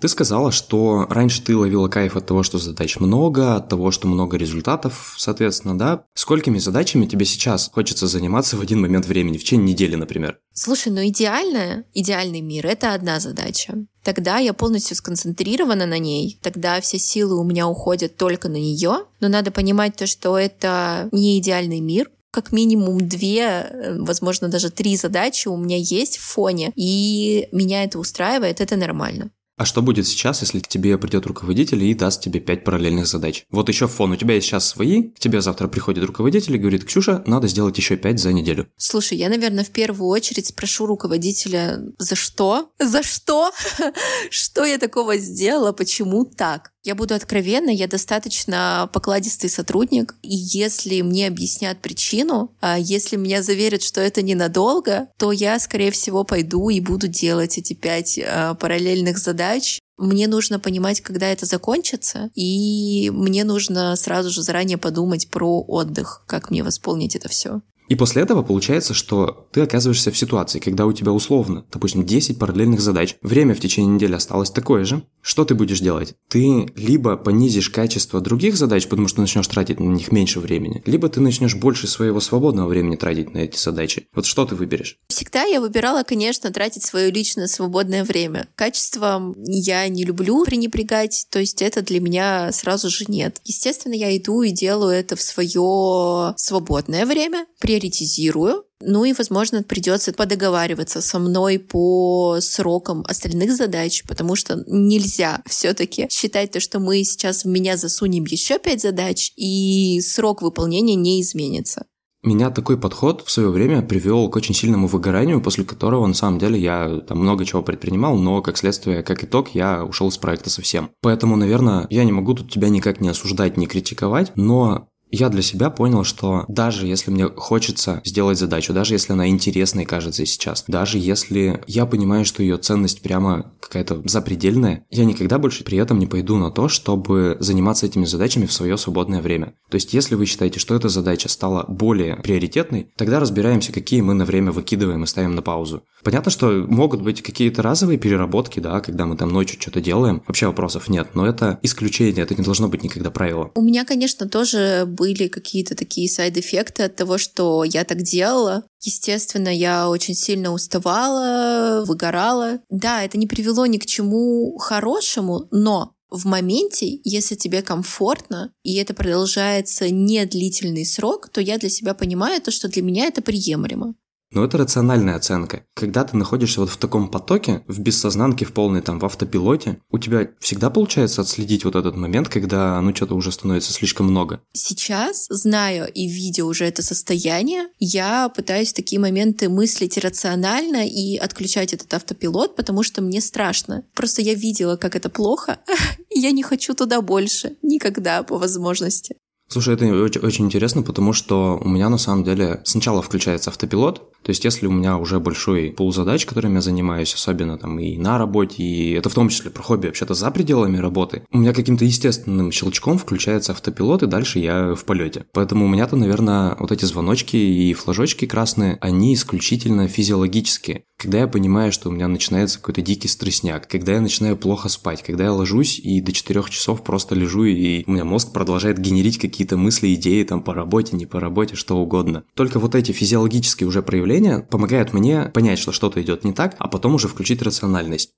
Ты 0.00 0.06
сказала, 0.06 0.52
что 0.52 1.06
раньше 1.08 1.42
ты 1.42 1.56
ловила 1.56 1.88
кайф 1.88 2.16
от 2.16 2.24
того, 2.24 2.44
что 2.44 2.58
задач 2.58 3.00
много, 3.00 3.56
от 3.56 3.68
того, 3.68 3.90
что 3.90 4.06
много 4.06 4.36
результатов, 4.36 5.16
соответственно, 5.18 5.76
да? 5.76 6.04
Сколькими 6.14 6.58
задачами 6.58 7.06
тебе 7.06 7.24
сейчас 7.24 7.68
хочется 7.72 8.06
заниматься 8.06 8.56
в 8.56 8.60
один 8.60 8.80
момент 8.80 9.06
времени, 9.06 9.38
в 9.38 9.42
течение 9.42 9.72
недели, 9.72 9.96
например? 9.96 10.38
Слушай, 10.52 10.92
ну 10.92 11.04
идеальное, 11.08 11.84
идеальный 11.94 12.42
мир— 12.42 12.66
это 12.68 12.94
одна 12.94 13.18
задача. 13.18 13.74
Тогда 14.04 14.38
я 14.38 14.52
полностью 14.52 14.96
сконцентрирована 14.96 15.84
на 15.84 15.98
ней, 15.98 16.38
тогда 16.42 16.80
все 16.80 16.98
силы 16.98 17.36
у 17.36 17.42
меня 17.42 17.66
уходят 17.66 18.16
только 18.16 18.48
на 18.48 18.56
нее, 18.56 19.00
но 19.18 19.28
надо 19.28 19.50
понимать 19.50 19.96
то, 19.96 20.06
что 20.06 20.38
это 20.38 21.08
не 21.10 21.40
идеальный 21.40 21.80
мир, 21.80 22.08
как 22.30 22.52
минимум 22.52 23.08
две, 23.08 23.40
э, 23.40 23.98
возможно, 23.98 24.48
даже 24.48 24.70
три 24.70 24.96
задачи 24.96 25.48
у 25.48 25.56
меня 25.56 25.76
есть 25.76 26.18
в 26.18 26.22
фоне, 26.22 26.72
и 26.76 27.48
меня 27.50 27.82
это 27.82 27.98
устраивает, 27.98 28.60
это 28.60 28.76
нормально. 28.76 29.30
А 29.58 29.64
что 29.64 29.82
будет 29.82 30.06
сейчас, 30.06 30.40
если 30.42 30.60
к 30.60 30.68
тебе 30.68 30.96
придет 30.98 31.26
руководитель 31.26 31.82
и 31.82 31.92
даст 31.92 32.22
тебе 32.22 32.38
пять 32.38 32.62
параллельных 32.62 33.08
задач? 33.08 33.44
Вот 33.50 33.68
еще 33.68 33.88
фон, 33.88 34.12
у 34.12 34.16
тебя 34.16 34.36
есть 34.36 34.46
сейчас 34.46 34.68
свои, 34.68 35.10
к 35.10 35.18
тебе 35.18 35.40
завтра 35.40 35.66
приходит 35.66 36.04
руководитель 36.04 36.54
и 36.54 36.58
говорит, 36.58 36.84
Ксюша, 36.84 37.24
надо 37.26 37.48
сделать 37.48 37.76
еще 37.76 37.96
пять 37.96 38.20
за 38.20 38.32
неделю. 38.32 38.68
Слушай, 38.76 39.18
я, 39.18 39.28
наверное, 39.28 39.64
в 39.64 39.70
первую 39.70 40.10
очередь 40.10 40.46
спрошу 40.46 40.86
руководителя, 40.86 41.80
за 41.98 42.14
что? 42.14 42.70
За 42.78 43.02
что? 43.02 43.50
Что 44.30 44.64
я 44.64 44.78
такого 44.78 45.16
сделала? 45.16 45.72
Почему 45.72 46.24
так? 46.24 46.70
Я 46.84 46.94
буду 46.94 47.14
откровенна, 47.14 47.70
я 47.70 47.88
достаточно 47.88 48.88
покладистый 48.92 49.50
сотрудник, 49.50 50.14
и 50.22 50.34
если 50.34 51.00
мне 51.02 51.26
объяснят 51.26 51.80
причину, 51.80 52.54
а 52.60 52.78
если 52.78 53.16
меня 53.16 53.42
заверят, 53.42 53.82
что 53.82 54.00
это 54.00 54.22
ненадолго, 54.22 55.08
то 55.18 55.32
я, 55.32 55.58
скорее 55.58 55.90
всего, 55.90 56.24
пойду 56.24 56.68
и 56.68 56.80
буду 56.80 57.08
делать 57.08 57.58
эти 57.58 57.74
пять 57.74 58.18
а, 58.18 58.54
параллельных 58.54 59.18
задач, 59.18 59.80
мне 59.98 60.28
нужно 60.28 60.60
понимать, 60.60 61.00
когда 61.00 61.26
это 61.26 61.44
закончится, 61.44 62.30
и 62.36 63.10
мне 63.12 63.42
нужно 63.42 63.96
сразу 63.96 64.30
же 64.30 64.42
заранее 64.42 64.78
подумать 64.78 65.28
про 65.28 65.60
отдых, 65.60 66.22
как 66.26 66.50
мне 66.50 66.62
восполнить 66.62 67.16
это 67.16 67.28
все. 67.28 67.60
И 67.88 67.94
после 67.94 68.22
этого 68.22 68.42
получается, 68.42 68.94
что 68.94 69.48
ты 69.52 69.62
оказываешься 69.62 70.12
в 70.12 70.18
ситуации, 70.18 70.58
когда 70.58 70.86
у 70.86 70.92
тебя 70.92 71.12
условно, 71.12 71.64
допустим, 71.72 72.04
10 72.04 72.38
параллельных 72.38 72.80
задач, 72.80 73.16
время 73.22 73.54
в 73.54 73.60
течение 73.60 73.94
недели 73.94 74.14
осталось 74.14 74.50
такое 74.50 74.84
же, 74.84 75.02
что 75.22 75.44
ты 75.44 75.54
будешь 75.54 75.80
делать? 75.80 76.14
Ты 76.28 76.70
либо 76.76 77.16
понизишь 77.16 77.70
качество 77.70 78.20
других 78.20 78.56
задач, 78.56 78.86
потому 78.86 79.08
что 79.08 79.20
начнешь 79.20 79.46
тратить 79.48 79.80
на 79.80 79.84
них 79.84 80.12
меньше 80.12 80.40
времени, 80.40 80.82
либо 80.86 81.08
ты 81.08 81.20
начнешь 81.20 81.54
больше 81.54 81.86
своего 81.86 82.20
свободного 82.20 82.68
времени 82.68 82.96
тратить 82.96 83.32
на 83.32 83.38
эти 83.38 83.58
задачи. 83.58 84.06
Вот 84.14 84.26
что 84.26 84.44
ты 84.44 84.54
выберешь? 84.54 84.98
Всегда 85.08 85.44
я 85.44 85.60
выбирала, 85.60 86.02
конечно, 86.02 86.50
тратить 86.50 86.84
свое 86.84 87.10
личное 87.10 87.46
свободное 87.46 88.04
время. 88.04 88.48
Качеством 88.54 89.34
я 89.44 89.88
не 89.88 90.04
люблю 90.04 90.44
пренебрегать, 90.44 91.26
то 91.30 91.38
есть 91.38 91.62
это 91.62 91.82
для 91.82 92.00
меня 92.00 92.52
сразу 92.52 92.90
же 92.90 93.04
нет. 93.08 93.40
Естественно, 93.44 93.94
я 93.94 94.16
иду 94.16 94.42
и 94.42 94.50
делаю 94.50 94.92
это 94.92 95.16
в 95.16 95.22
свое 95.22 96.34
свободное 96.36 97.06
время, 97.06 97.46
приоритизирую, 97.78 98.64
ну 98.80 99.04
и, 99.04 99.12
возможно, 99.12 99.62
придется 99.62 100.12
подоговариваться 100.12 101.00
со 101.00 101.18
мной 101.18 101.58
по 101.58 102.38
срокам 102.40 103.04
остальных 103.08 103.54
задач, 103.56 104.04
потому 104.06 104.36
что 104.36 104.62
нельзя 104.66 105.42
все-таки 105.46 106.06
считать 106.10 106.52
то, 106.52 106.60
что 106.60 106.78
мы 106.78 107.02
сейчас 107.04 107.44
в 107.44 107.48
меня 107.48 107.76
засунем 107.76 108.24
еще 108.24 108.58
пять 108.58 108.82
задач, 108.82 109.32
и 109.36 110.00
срок 110.00 110.42
выполнения 110.42 110.94
не 110.94 111.20
изменится. 111.20 111.86
Меня 112.24 112.50
такой 112.50 112.76
подход 112.76 113.22
в 113.24 113.30
свое 113.30 113.48
время 113.48 113.80
привел 113.80 114.28
к 114.28 114.34
очень 114.34 114.54
сильному 114.54 114.88
выгоранию, 114.88 115.40
после 115.40 115.64
которого, 115.64 116.04
на 116.04 116.14
самом 116.14 116.40
деле, 116.40 116.60
я 116.60 117.00
там 117.06 117.18
много 117.18 117.44
чего 117.44 117.62
предпринимал, 117.62 118.16
но, 118.16 118.42
как 118.42 118.58
следствие, 118.58 119.04
как 119.04 119.22
итог, 119.22 119.54
я 119.54 119.84
ушел 119.84 120.10
с 120.10 120.18
проекта 120.18 120.50
совсем. 120.50 120.90
Поэтому, 121.00 121.36
наверное, 121.36 121.86
я 121.90 122.04
не 122.04 122.10
могу 122.10 122.34
тут 122.34 122.50
тебя 122.50 122.70
никак 122.70 123.00
не 123.00 123.08
осуждать, 123.08 123.56
не 123.56 123.68
критиковать, 123.68 124.32
но 124.34 124.88
я 125.10 125.28
для 125.28 125.42
себя 125.42 125.70
понял, 125.70 126.04
что 126.04 126.44
даже 126.48 126.86
если 126.86 127.10
мне 127.10 127.28
хочется 127.28 128.00
сделать 128.04 128.38
задачу, 128.38 128.72
даже 128.72 128.94
если 128.94 129.12
она 129.12 129.28
интересной 129.28 129.84
кажется 129.84 130.24
сейчас, 130.26 130.64
даже 130.66 130.98
если 130.98 131.62
я 131.66 131.86
понимаю, 131.86 132.24
что 132.24 132.42
ее 132.42 132.58
ценность 132.58 133.02
прямо 133.02 133.52
какая-то 133.60 134.02
запредельная, 134.04 134.86
я 134.90 135.04
никогда 135.04 135.38
больше 135.38 135.64
при 135.64 135.78
этом 135.78 135.98
не 135.98 136.06
пойду 136.06 136.36
на 136.36 136.50
то, 136.50 136.68
чтобы 136.68 137.36
заниматься 137.40 137.86
этими 137.86 138.04
задачами 138.04 138.46
в 138.46 138.52
свое 138.52 138.76
свободное 138.78 139.20
время. 139.20 139.54
То 139.70 139.74
есть, 139.74 139.92
если 139.92 140.14
вы 140.14 140.26
считаете, 140.26 140.58
что 140.58 140.74
эта 140.74 140.88
задача 140.88 141.28
стала 141.28 141.64
более 141.68 142.16
приоритетной, 142.16 142.88
тогда 142.96 143.20
разбираемся, 143.20 143.72
какие 143.72 144.00
мы 144.00 144.14
на 144.14 144.24
время 144.24 144.52
выкидываем 144.52 145.04
и 145.04 145.06
ставим 145.06 145.34
на 145.34 145.42
паузу. 145.42 145.82
Понятно, 146.02 146.30
что 146.30 146.64
могут 146.68 147.02
быть 147.02 147.22
какие-то 147.22 147.62
разовые 147.62 147.98
переработки, 147.98 148.60
да, 148.60 148.80
когда 148.80 149.04
мы 149.04 149.16
там 149.16 149.30
ночью 149.30 149.60
что-то 149.60 149.80
делаем, 149.80 150.22
вообще 150.26 150.46
вопросов 150.46 150.88
нет, 150.88 151.08
но 151.14 151.26
это 151.26 151.58
исключение, 151.62 152.22
это 152.22 152.34
не 152.34 152.44
должно 152.44 152.68
быть 152.68 152.82
никогда 152.82 153.10
правило. 153.10 153.50
У 153.54 153.62
меня, 153.62 153.84
конечно, 153.84 154.28
тоже 154.28 154.84
были 154.98 155.28
какие-то 155.28 155.76
такие 155.76 156.08
сайд-эффекты 156.08 156.82
от 156.82 156.96
того, 156.96 157.18
что 157.18 157.62
я 157.64 157.84
так 157.84 158.02
делала. 158.02 158.64
Естественно, 158.82 159.48
я 159.48 159.88
очень 159.88 160.14
сильно 160.14 160.52
уставала, 160.52 161.84
выгорала. 161.86 162.60
Да, 162.68 163.04
это 163.04 163.16
не 163.16 163.26
привело 163.26 163.66
ни 163.66 163.78
к 163.78 163.86
чему 163.86 164.58
хорошему, 164.58 165.46
но 165.52 165.94
в 166.10 166.24
моменте, 166.26 167.00
если 167.04 167.34
тебе 167.34 167.62
комфортно, 167.62 168.50
и 168.62 168.74
это 168.76 168.94
продолжается 168.94 169.90
не 169.90 170.24
длительный 170.24 170.86
срок, 170.86 171.28
то 171.28 171.40
я 171.40 171.58
для 171.58 171.68
себя 171.68 171.94
понимаю 171.94 172.40
то, 172.40 172.50
что 172.50 172.68
для 172.68 172.82
меня 172.82 173.06
это 173.06 173.22
приемлемо. 173.22 173.94
Но 174.30 174.44
это 174.44 174.58
рациональная 174.58 175.16
оценка. 175.16 175.64
Когда 175.74 176.04
ты 176.04 176.16
находишься 176.16 176.60
вот 176.60 176.70
в 176.70 176.76
таком 176.76 177.08
потоке, 177.08 177.62
в 177.66 177.80
бессознанке, 177.80 178.44
в 178.44 178.52
полной 178.52 178.82
там, 178.82 178.98
в 178.98 179.04
автопилоте, 179.04 179.78
у 179.90 179.98
тебя 179.98 180.28
всегда 180.38 180.68
получается 180.70 181.22
отследить 181.22 181.64
вот 181.64 181.76
этот 181.76 181.96
момент, 181.96 182.28
когда 182.28 182.80
ну 182.80 182.94
что-то 182.94 183.14
уже 183.14 183.32
становится 183.32 183.72
слишком 183.72 184.06
много? 184.06 184.40
Сейчас, 184.52 185.26
зная 185.30 185.86
и 185.86 186.08
видя 186.08 186.44
уже 186.44 186.66
это 186.66 186.82
состояние, 186.82 187.68
я 187.78 188.28
пытаюсь 188.28 188.72
такие 188.72 189.00
моменты 189.00 189.48
мыслить 189.48 189.96
рационально 189.96 190.86
и 190.86 191.16
отключать 191.16 191.72
этот 191.72 191.92
автопилот, 191.94 192.54
потому 192.54 192.82
что 192.82 193.00
мне 193.00 193.20
страшно. 193.20 193.84
Просто 193.94 194.20
я 194.20 194.34
видела, 194.34 194.76
как 194.76 194.94
это 194.94 195.08
плохо, 195.08 195.58
и 196.10 196.20
я 196.20 196.32
не 196.32 196.42
хочу 196.42 196.74
туда 196.74 197.00
больше. 197.00 197.56
Никогда 197.62 198.22
по 198.22 198.36
возможности. 198.36 199.16
Слушай, 199.48 199.74
это 199.74 199.86
очень, 199.86 200.20
очень 200.20 200.44
интересно, 200.44 200.82
потому 200.82 201.14
что 201.14 201.58
у 201.62 201.68
меня 201.68 201.88
на 201.88 201.96
самом 201.96 202.22
деле 202.22 202.60
сначала 202.64 203.00
включается 203.00 203.48
автопилот, 203.48 204.08
то 204.22 204.30
есть, 204.30 204.44
если 204.44 204.66
у 204.66 204.70
меня 204.70 204.98
уже 204.98 205.20
большой 205.20 205.70
пул 205.70 205.90
задач, 205.90 206.26
которыми 206.26 206.56
я 206.56 206.60
занимаюсь, 206.60 207.14
особенно 207.14 207.56
там 207.56 207.78
и 207.78 207.96
на 207.96 208.18
работе, 208.18 208.62
и 208.62 208.92
это 208.92 209.08
в 209.08 209.14
том 209.14 209.30
числе 209.30 209.50
про 209.50 209.62
хобби 209.62 209.86
вообще-то 209.86 210.12
за 210.12 210.30
пределами 210.30 210.76
работы, 210.76 211.22
у 211.32 211.38
меня 211.38 211.54
каким-то 211.54 211.86
естественным 211.86 212.52
щелчком 212.52 212.98
включается 212.98 213.52
автопилот, 213.52 214.02
и 214.02 214.06
дальше 214.06 214.38
я 214.38 214.74
в 214.74 214.84
полете. 214.84 215.24
Поэтому 215.32 215.64
у 215.64 215.68
меня-то, 215.68 215.96
наверное, 215.96 216.56
вот 216.58 216.72
эти 216.72 216.84
звоночки 216.84 217.36
и 217.36 217.72
флажочки 217.72 218.26
красные, 218.26 218.76
они 218.80 219.14
исключительно 219.14 219.88
физиологические. 219.88 220.84
Когда 221.00 221.18
я 221.20 221.28
понимаю, 221.28 221.70
что 221.70 221.88
у 221.88 221.92
меня 221.92 222.08
начинается 222.08 222.58
какой-то 222.58 222.82
дикий 222.82 223.06
стрессняк, 223.06 223.68
когда 223.68 223.92
я 223.92 224.00
начинаю 224.00 224.36
плохо 224.36 224.68
спать, 224.68 225.04
когда 225.04 225.24
я 225.24 225.32
ложусь 225.32 225.78
и 225.78 226.00
до 226.00 226.10
4 226.10 226.42
часов 226.50 226.82
просто 226.82 227.14
лежу, 227.14 227.44
и 227.44 227.84
у 227.86 227.92
меня 227.92 228.04
мозг 228.04 228.32
продолжает 228.32 228.80
генерить 228.80 229.18
какие-то 229.18 229.56
мысли, 229.56 229.94
идеи 229.94 230.24
там 230.24 230.42
по 230.42 230.54
работе, 230.54 230.96
не 230.96 231.06
по 231.06 231.20
работе, 231.20 231.54
что 231.54 231.76
угодно. 231.76 232.24
Только 232.34 232.58
вот 232.58 232.74
эти 232.74 232.90
физиологические 232.90 233.68
уже 233.68 233.80
проявления 233.80 234.40
помогают 234.40 234.92
мне 234.92 235.30
понять, 235.32 235.60
что 235.60 235.70
что-то 235.70 236.02
идет 236.02 236.24
не 236.24 236.32
так, 236.32 236.56
а 236.58 236.66
потом 236.66 236.96
уже 236.96 237.06
включить 237.06 237.42
рациональность. 237.42 238.10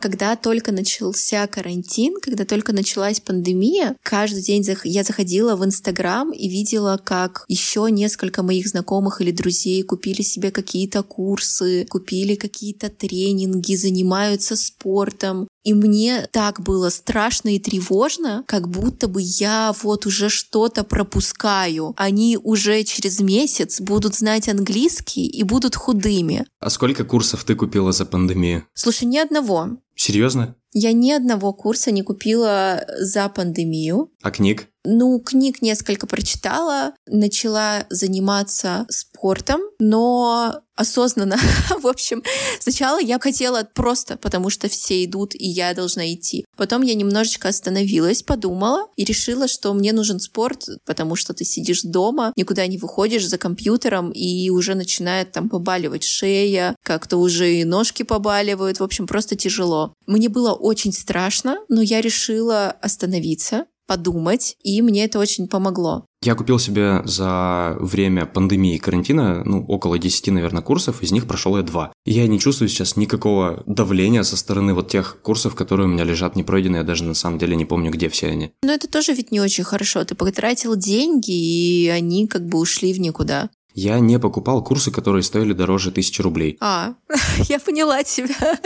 Когда 0.00 0.34
только 0.34 0.72
начался 0.72 1.46
карантин, 1.46 2.14
когда 2.22 2.46
только 2.46 2.72
началась 2.72 3.20
пандемия, 3.20 3.96
каждый 4.02 4.40
день 4.40 4.64
я 4.84 5.04
заходила 5.04 5.56
в 5.56 5.64
Инстаграм 5.64 6.32
и 6.32 6.48
видела, 6.48 6.98
как 7.04 7.44
еще 7.48 7.86
несколько 7.90 8.42
моих 8.42 8.66
знакомых 8.66 9.20
или 9.20 9.30
друзей 9.30 9.82
купили 9.82 10.22
себе 10.22 10.50
какие-то 10.52 11.02
курсы, 11.02 11.84
купили 11.84 12.34
какие-то 12.34 12.88
тренинги, 12.88 13.76
занимаются 13.76 14.56
спортом. 14.56 15.48
И 15.62 15.74
мне 15.74 16.26
так 16.32 16.60
было 16.60 16.88
страшно 16.88 17.54
и 17.54 17.58
тревожно, 17.58 18.44
как 18.46 18.68
будто 18.68 19.08
бы 19.08 19.20
я 19.22 19.74
вот 19.82 20.06
уже 20.06 20.28
что-то 20.28 20.84
пропускаю. 20.84 21.94
Они 21.96 22.38
уже 22.42 22.82
через 22.84 23.20
месяц 23.20 23.80
будут 23.80 24.14
знать 24.14 24.48
английский 24.48 25.26
и 25.26 25.42
будут 25.42 25.76
худыми. 25.76 26.46
А 26.60 26.70
сколько 26.70 27.04
курсов 27.04 27.44
ты 27.44 27.54
купила 27.54 27.92
за 27.92 28.06
пандемию? 28.06 28.64
Слушай, 28.74 29.04
ни 29.04 29.18
одного. 29.18 29.78
Серьезно? 29.94 30.56
Я 30.72 30.92
ни 30.92 31.10
одного 31.10 31.52
курса 31.52 31.90
не 31.90 32.02
купила 32.02 32.86
за 32.98 33.28
пандемию. 33.28 34.10
А 34.22 34.30
книг? 34.30 34.68
Ну, 34.84 35.20
книг 35.20 35.60
несколько 35.60 36.06
прочитала, 36.06 36.94
начала 37.06 37.86
заниматься 37.90 38.86
спортом, 38.88 39.60
но 39.78 40.62
осознанно. 40.74 41.36
В 41.82 41.86
общем, 41.86 42.22
сначала 42.58 42.98
я 42.98 43.18
хотела 43.18 43.68
просто, 43.74 44.16
потому 44.16 44.48
что 44.48 44.68
все 44.68 45.04
идут, 45.04 45.34
и 45.34 45.46
я 45.46 45.74
должна 45.74 46.10
идти. 46.12 46.46
Потом 46.56 46.80
я 46.82 46.94
немножечко 46.94 47.48
остановилась, 47.48 48.22
подумала 48.22 48.86
и 48.96 49.04
решила, 49.04 49.46
что 49.46 49.74
мне 49.74 49.92
нужен 49.92 50.18
спорт, 50.18 50.64
потому 50.86 51.16
что 51.16 51.34
ты 51.34 51.44
сидишь 51.44 51.82
дома, 51.82 52.32
никуда 52.36 52.66
не 52.66 52.78
выходишь 52.78 53.28
за 53.28 53.36
компьютером, 53.36 54.10
и 54.10 54.48
уже 54.48 54.74
начинает 54.74 55.32
там 55.32 55.50
побаливать 55.50 56.04
шея, 56.04 56.74
как-то 56.82 57.18
уже 57.18 57.56
и 57.56 57.64
ножки 57.64 58.02
побаливают. 58.02 58.80
В 58.80 58.84
общем, 58.84 59.06
просто 59.06 59.36
тяжело. 59.36 59.92
Мне 60.06 60.30
было 60.30 60.52
очень 60.52 60.94
страшно, 60.94 61.58
но 61.68 61.82
я 61.82 62.00
решила 62.00 62.70
остановиться, 62.70 63.66
подумать, 63.90 64.54
и 64.62 64.82
мне 64.82 65.04
это 65.04 65.18
очень 65.18 65.48
помогло. 65.48 66.04
Я 66.22 66.36
купил 66.36 66.60
себе 66.60 67.02
за 67.06 67.76
время 67.80 68.24
пандемии 68.24 68.76
и 68.76 68.78
карантина, 68.78 69.42
ну, 69.44 69.64
около 69.66 69.98
10, 69.98 70.28
наверное, 70.28 70.62
курсов, 70.62 71.02
из 71.02 71.10
них 71.10 71.26
прошел 71.26 71.56
я 71.56 71.64
два. 71.64 71.92
И 72.04 72.12
я 72.12 72.28
не 72.28 72.38
чувствую 72.38 72.68
сейчас 72.68 72.96
никакого 72.96 73.64
давления 73.66 74.22
со 74.22 74.36
стороны 74.36 74.74
вот 74.74 74.86
тех 74.86 75.20
курсов, 75.22 75.56
которые 75.56 75.88
у 75.88 75.90
меня 75.90 76.04
лежат 76.04 76.36
непройденные, 76.36 76.82
я 76.82 76.84
даже 76.84 77.02
на 77.02 77.14
самом 77.14 77.40
деле 77.40 77.56
не 77.56 77.64
помню, 77.64 77.90
где 77.90 78.08
все 78.08 78.28
они. 78.28 78.52
Но 78.62 78.72
это 78.72 78.86
тоже 78.86 79.12
ведь 79.12 79.32
не 79.32 79.40
очень 79.40 79.64
хорошо. 79.64 80.04
Ты 80.04 80.14
потратил 80.14 80.76
деньги, 80.76 81.32
и 81.32 81.88
они 81.88 82.28
как 82.28 82.46
бы 82.46 82.60
ушли 82.60 82.92
в 82.92 83.00
никуда. 83.00 83.50
Я 83.74 83.98
не 84.00 84.18
покупал 84.18 84.62
курсы, 84.62 84.90
которые 84.90 85.22
стоили 85.22 85.52
дороже 85.52 85.92
тысячи 85.92 86.20
рублей. 86.22 86.56
А, 86.60 86.94
я 87.48 87.58
поняла 87.60 88.02
тебя. 88.02 88.58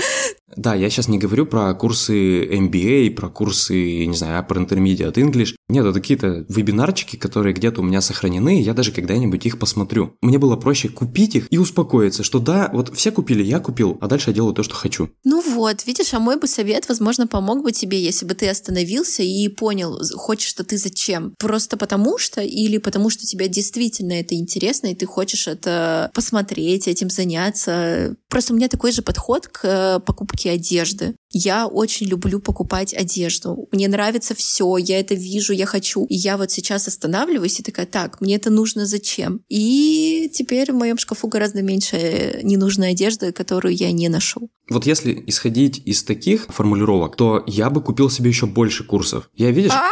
Да, 0.56 0.74
я 0.74 0.88
сейчас 0.88 1.08
не 1.08 1.18
говорю 1.18 1.46
про 1.46 1.74
курсы 1.74 2.44
MBA, 2.44 3.10
про 3.10 3.28
курсы, 3.28 4.06
не 4.06 4.16
знаю, 4.16 4.42
Upper 4.42 4.66
Intermediate 4.66 5.14
English. 5.14 5.54
Нет, 5.68 5.84
это 5.84 6.00
какие-то 6.00 6.46
вебинарчики, 6.48 7.16
которые 7.16 7.54
где-то 7.54 7.80
у 7.80 7.84
меня 7.84 8.00
сохранены, 8.00 8.60
и 8.60 8.62
я 8.62 8.72
даже 8.72 8.92
когда-нибудь 8.92 9.44
их 9.46 9.58
посмотрю. 9.58 10.16
Мне 10.22 10.38
было 10.38 10.56
проще 10.56 10.88
купить 10.88 11.34
их 11.34 11.48
и 11.50 11.58
успокоиться, 11.58 12.22
что 12.22 12.38
да, 12.38 12.70
вот 12.72 12.94
все 12.94 13.10
купили, 13.10 13.42
я 13.42 13.58
купил, 13.58 13.98
а 14.00 14.06
дальше 14.06 14.30
я 14.30 14.34
делаю 14.34 14.54
то, 14.54 14.62
что 14.62 14.74
хочу. 14.74 15.10
Ну 15.24 15.42
вот, 15.54 15.86
видишь, 15.86 16.14
а 16.14 16.20
мой 16.20 16.38
бы 16.38 16.46
совет, 16.46 16.88
возможно, 16.88 17.26
помог 17.26 17.62
бы 17.62 17.72
тебе, 17.72 18.00
если 18.00 18.24
бы 18.24 18.34
ты 18.34 18.48
остановился 18.48 19.22
и 19.22 19.48
понял, 19.48 19.98
хочешь 20.14 20.54
что 20.54 20.62
ты 20.62 20.78
зачем. 20.78 21.34
Просто 21.38 21.76
потому 21.76 22.18
что 22.18 22.40
или 22.40 22.78
потому 22.78 23.10
что 23.10 23.26
тебе 23.26 23.48
действительно 23.48 24.12
это 24.12 24.36
интересно, 24.36 24.93
и 24.94 24.96
ты 24.96 25.06
хочешь 25.06 25.48
это 25.48 26.10
посмотреть, 26.14 26.88
этим 26.88 27.10
заняться. 27.10 28.16
Просто 28.28 28.52
у 28.52 28.56
меня 28.56 28.68
такой 28.68 28.92
же 28.92 29.02
подход 29.02 29.48
к 29.48 29.64
э, 29.64 30.00
покупке 30.00 30.50
одежды. 30.52 31.16
Я 31.36 31.66
очень 31.66 32.06
люблю 32.06 32.38
покупать 32.38 32.94
одежду. 32.94 33.68
Мне 33.72 33.88
нравится 33.88 34.36
все, 34.36 34.76
я 34.76 35.00
это 35.00 35.16
вижу, 35.16 35.52
я 35.52 35.66
хочу. 35.66 36.04
И 36.04 36.14
я 36.14 36.36
вот 36.36 36.52
сейчас 36.52 36.86
останавливаюсь 36.86 37.58
и 37.58 37.62
такая, 37.64 37.86
так, 37.86 38.20
мне 38.20 38.36
это 38.36 38.50
нужно 38.50 38.86
зачем? 38.86 39.40
И 39.48 40.30
теперь 40.32 40.70
в 40.70 40.76
моем 40.76 40.96
шкафу 40.96 41.26
гораздо 41.26 41.60
меньше 41.60 42.38
ненужной 42.44 42.90
одежды, 42.90 43.32
которую 43.32 43.74
я 43.74 43.90
не 43.90 44.08
ношу. 44.08 44.48
Вот 44.70 44.86
если 44.86 45.24
исходить 45.26 45.82
из 45.84 46.04
таких 46.04 46.46
формулировок, 46.48 47.16
то 47.16 47.42
я 47.48 47.68
бы 47.68 47.82
купил 47.82 48.08
себе 48.08 48.30
еще 48.30 48.46
больше 48.46 48.84
курсов. 48.84 49.28
Я, 49.34 49.50
видишь, 49.50 49.72
А! 49.72 49.90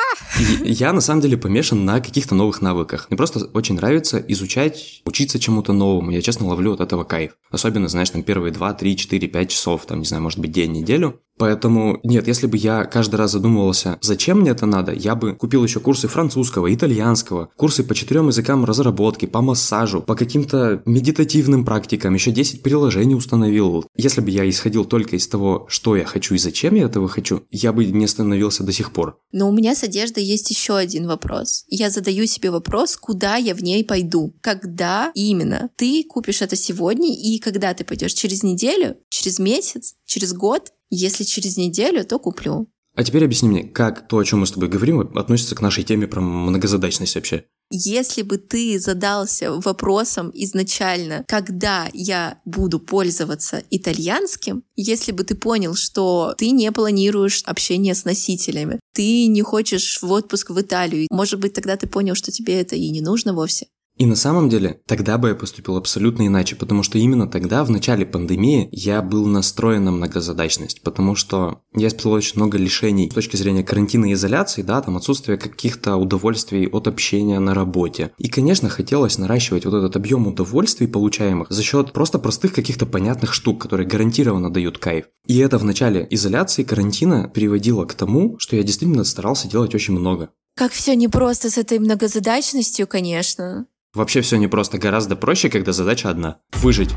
я 0.64 0.92
на 0.92 1.00
самом 1.00 1.20
деле 1.22 1.37
помешан 1.37 1.84
на 1.84 2.00
каких-то 2.00 2.37
новых 2.37 2.62
навыках. 2.62 3.08
Мне 3.11 3.16
просто 3.16 3.46
очень 3.52 3.75
нравится 3.75 4.25
изучать, 4.28 5.02
учиться 5.04 5.38
чему-то 5.38 5.72
новому. 5.72 6.12
Я 6.12 6.22
честно 6.22 6.46
ловлю 6.46 6.72
от 6.72 6.80
этого 6.80 7.04
кайф. 7.04 7.32
Особенно, 7.50 7.88
знаешь, 7.88 8.11
там 8.11 8.22
первые 8.22 8.52
2, 8.52 8.75
3, 8.75 8.96
4, 8.96 9.28
5 9.28 9.50
часов, 9.50 9.87
там, 9.87 9.99
не 9.99 10.06
знаю, 10.06 10.22
может 10.22 10.38
быть, 10.38 10.52
день, 10.52 10.72
неделю. 10.72 11.20
Поэтому, 11.38 11.98
нет, 12.04 12.28
если 12.28 12.46
бы 12.46 12.56
я 12.56 12.84
каждый 12.84 13.16
раз 13.16 13.32
задумывался, 13.32 13.98
зачем 14.00 14.40
мне 14.40 14.50
это 14.50 14.66
надо, 14.66 14.92
я 14.92 15.14
бы 15.14 15.34
купил 15.34 15.64
еще 15.64 15.80
курсы 15.80 16.08
французского, 16.08 16.72
итальянского, 16.72 17.48
курсы 17.56 17.82
по 17.84 17.94
четырем 17.94 18.28
языкам 18.28 18.64
разработки, 18.64 19.26
по 19.26 19.40
массажу, 19.40 20.02
по 20.02 20.14
каким-то 20.14 20.82
медитативным 20.86 21.64
практикам, 21.64 22.14
еще 22.14 22.30
10 22.30 22.62
приложений 22.62 23.14
установил. 23.16 23.84
Если 23.96 24.20
бы 24.20 24.30
я 24.30 24.48
исходил 24.48 24.84
только 24.84 25.16
из 25.16 25.26
того, 25.26 25.66
что 25.68 25.96
я 25.96 26.04
хочу 26.04 26.34
и 26.34 26.38
зачем 26.38 26.74
я 26.74 26.84
этого 26.84 27.08
хочу, 27.08 27.42
я 27.50 27.72
бы 27.72 27.84
не 27.84 28.04
остановился 28.04 28.62
до 28.62 28.72
сих 28.72 28.92
пор. 28.92 29.18
Но 29.32 29.48
у 29.48 29.52
меня 29.52 29.74
с 29.74 29.82
одеждой 29.82 30.24
есть 30.24 30.50
еще 30.50 30.76
один 30.76 31.06
вопрос. 31.06 31.64
Я 31.68 31.90
задаю 31.90 32.26
себе 32.26 32.50
вопрос, 32.50 32.96
куда 32.96 33.36
я 33.36 33.54
в 33.54 33.62
ней 33.62 33.84
пойду, 33.84 34.34
когда 34.40 35.10
именно. 35.14 35.70
Ты 35.76 36.04
купишь 36.04 36.42
это 36.42 36.56
сегодня, 36.56 37.14
и 37.14 37.38
когда 37.38 37.74
ты 37.74 37.84
пойдешь? 37.84 38.12
Через 38.12 38.42
неделю? 38.42 38.96
Через 39.08 39.38
месяц? 39.38 39.94
Через 40.04 40.32
год? 40.32 40.72
Если 40.94 41.25
через 41.25 41.56
неделю, 41.56 42.04
то 42.04 42.18
куплю. 42.18 42.68
А 42.94 43.02
теперь 43.02 43.25
объясни 43.25 43.49
мне, 43.49 43.64
как 43.64 44.06
то, 44.06 44.18
о 44.18 44.25
чем 44.25 44.40
мы 44.40 44.46
с 44.46 44.52
тобой 44.52 44.68
говорим, 44.68 45.00
относится 45.00 45.54
к 45.54 45.62
нашей 45.62 45.84
теме 45.84 46.06
про 46.06 46.20
многозадачность 46.20 47.14
вообще? 47.14 47.46
Если 47.70 48.20
бы 48.20 48.37
ты 48.37 48.78
задался 48.78 49.52
вопросом 49.52 50.30
изначально, 50.34 51.25
когда 51.26 51.88
я 51.94 52.38
буду 52.44 52.78
пользоваться 52.78 53.62
итальянским, 53.70 54.64
если 54.76 55.12
бы 55.12 55.25
ты 55.25 55.34
понял, 55.34 55.75
что 55.75 56.34
ты 56.37 56.50
не 56.50 56.70
планируешь 56.70 57.42
общение 57.44 57.94
с 57.94 58.04
носителями, 58.04 58.78
ты 58.92 59.26
не 59.28 59.40
хочешь 59.40 60.02
в 60.02 60.12
отпуск 60.12 60.50
в 60.50 60.61
Италию, 60.61 61.06
может 61.11 61.40
быть, 61.40 61.54
тогда 61.54 61.78
ты 61.78 61.87
понял, 61.87 62.14
что 62.14 62.30
тебе 62.30 62.61
это 62.61 62.76
и 62.76 62.90
не 62.90 63.00
нужно 63.00 63.32
вовсе. 63.32 63.68
И 63.99 64.06
на 64.06 64.16
самом 64.16 64.49
деле, 64.49 64.80
тогда 64.87 65.18
бы 65.18 65.28
я 65.28 65.34
поступил 65.34 65.76
абсолютно 65.76 66.26
иначе, 66.26 66.56
потому 66.56 66.82
что 66.82 66.99
именно 66.99 67.28
тогда, 67.28 67.62
в 67.62 67.70
начале 67.70 68.06
пандемии, 68.06 68.68
я 68.72 69.02
был 69.02 69.26
настроен 69.26 69.84
на 69.84 69.92
многозадачность, 69.92 70.82
потому 70.82 71.14
что 71.14 71.62
я 71.75 71.88
испытывал 71.88 72.16
очень 72.16 72.37
много 72.37 72.58
лишений 72.58 73.11
с 73.11 73.14
точки 73.14 73.37
зрения 73.37 73.62
карантина 73.62 74.06
и 74.06 74.14
изоляции, 74.14 74.62
да, 74.62 74.80
там 74.80 74.96
отсутствие 74.96 75.37
каких-то 75.37 75.96
удовольствий 75.96 76.66
от 76.66 76.88
общения 76.88 77.38
на 77.38 77.54
работе. 77.54 78.12
И, 78.18 78.28
конечно, 78.28 78.68
хотелось 78.68 79.18
наращивать 79.18 79.66
вот 79.66 79.75
этот 79.75 79.94
объем 79.94 80.26
удовольствий, 80.26 80.87
получаемых, 80.87 81.50
за 81.50 81.62
счет 81.62 81.92
просто 81.92 82.18
простых 82.18 82.54
каких-то 82.54 82.87
понятных 82.87 83.34
штук, 83.34 83.61
которые 83.61 83.87
гарантированно 83.87 84.50
дают 84.50 84.78
кайф. 84.78 85.04
И 85.26 85.38
это 85.38 85.58
в 85.58 85.64
начале 85.64 86.06
изоляции, 86.11 86.64
карантина 86.64 87.28
приводило 87.28 87.84
к 87.84 87.94
тому, 87.94 88.38
что 88.38 88.56
я 88.56 88.62
действительно 88.62 89.04
старался 89.04 89.49
делать 89.49 89.75
очень 89.75 89.94
много. 89.94 90.30
Как 90.54 90.72
все 90.72 90.94
непросто 90.94 91.50
с 91.50 91.56
этой 91.56 91.78
многозадачностью, 91.78 92.87
конечно. 92.87 93.66
Вообще 93.94 94.22
все 94.22 94.37
не 94.37 94.49
просто, 94.49 94.78
гораздо 94.78 95.16
проще, 95.16 95.50
когда 95.50 95.72
задача 95.72 96.08
одна– 96.08 96.38
выжить. 96.52 96.90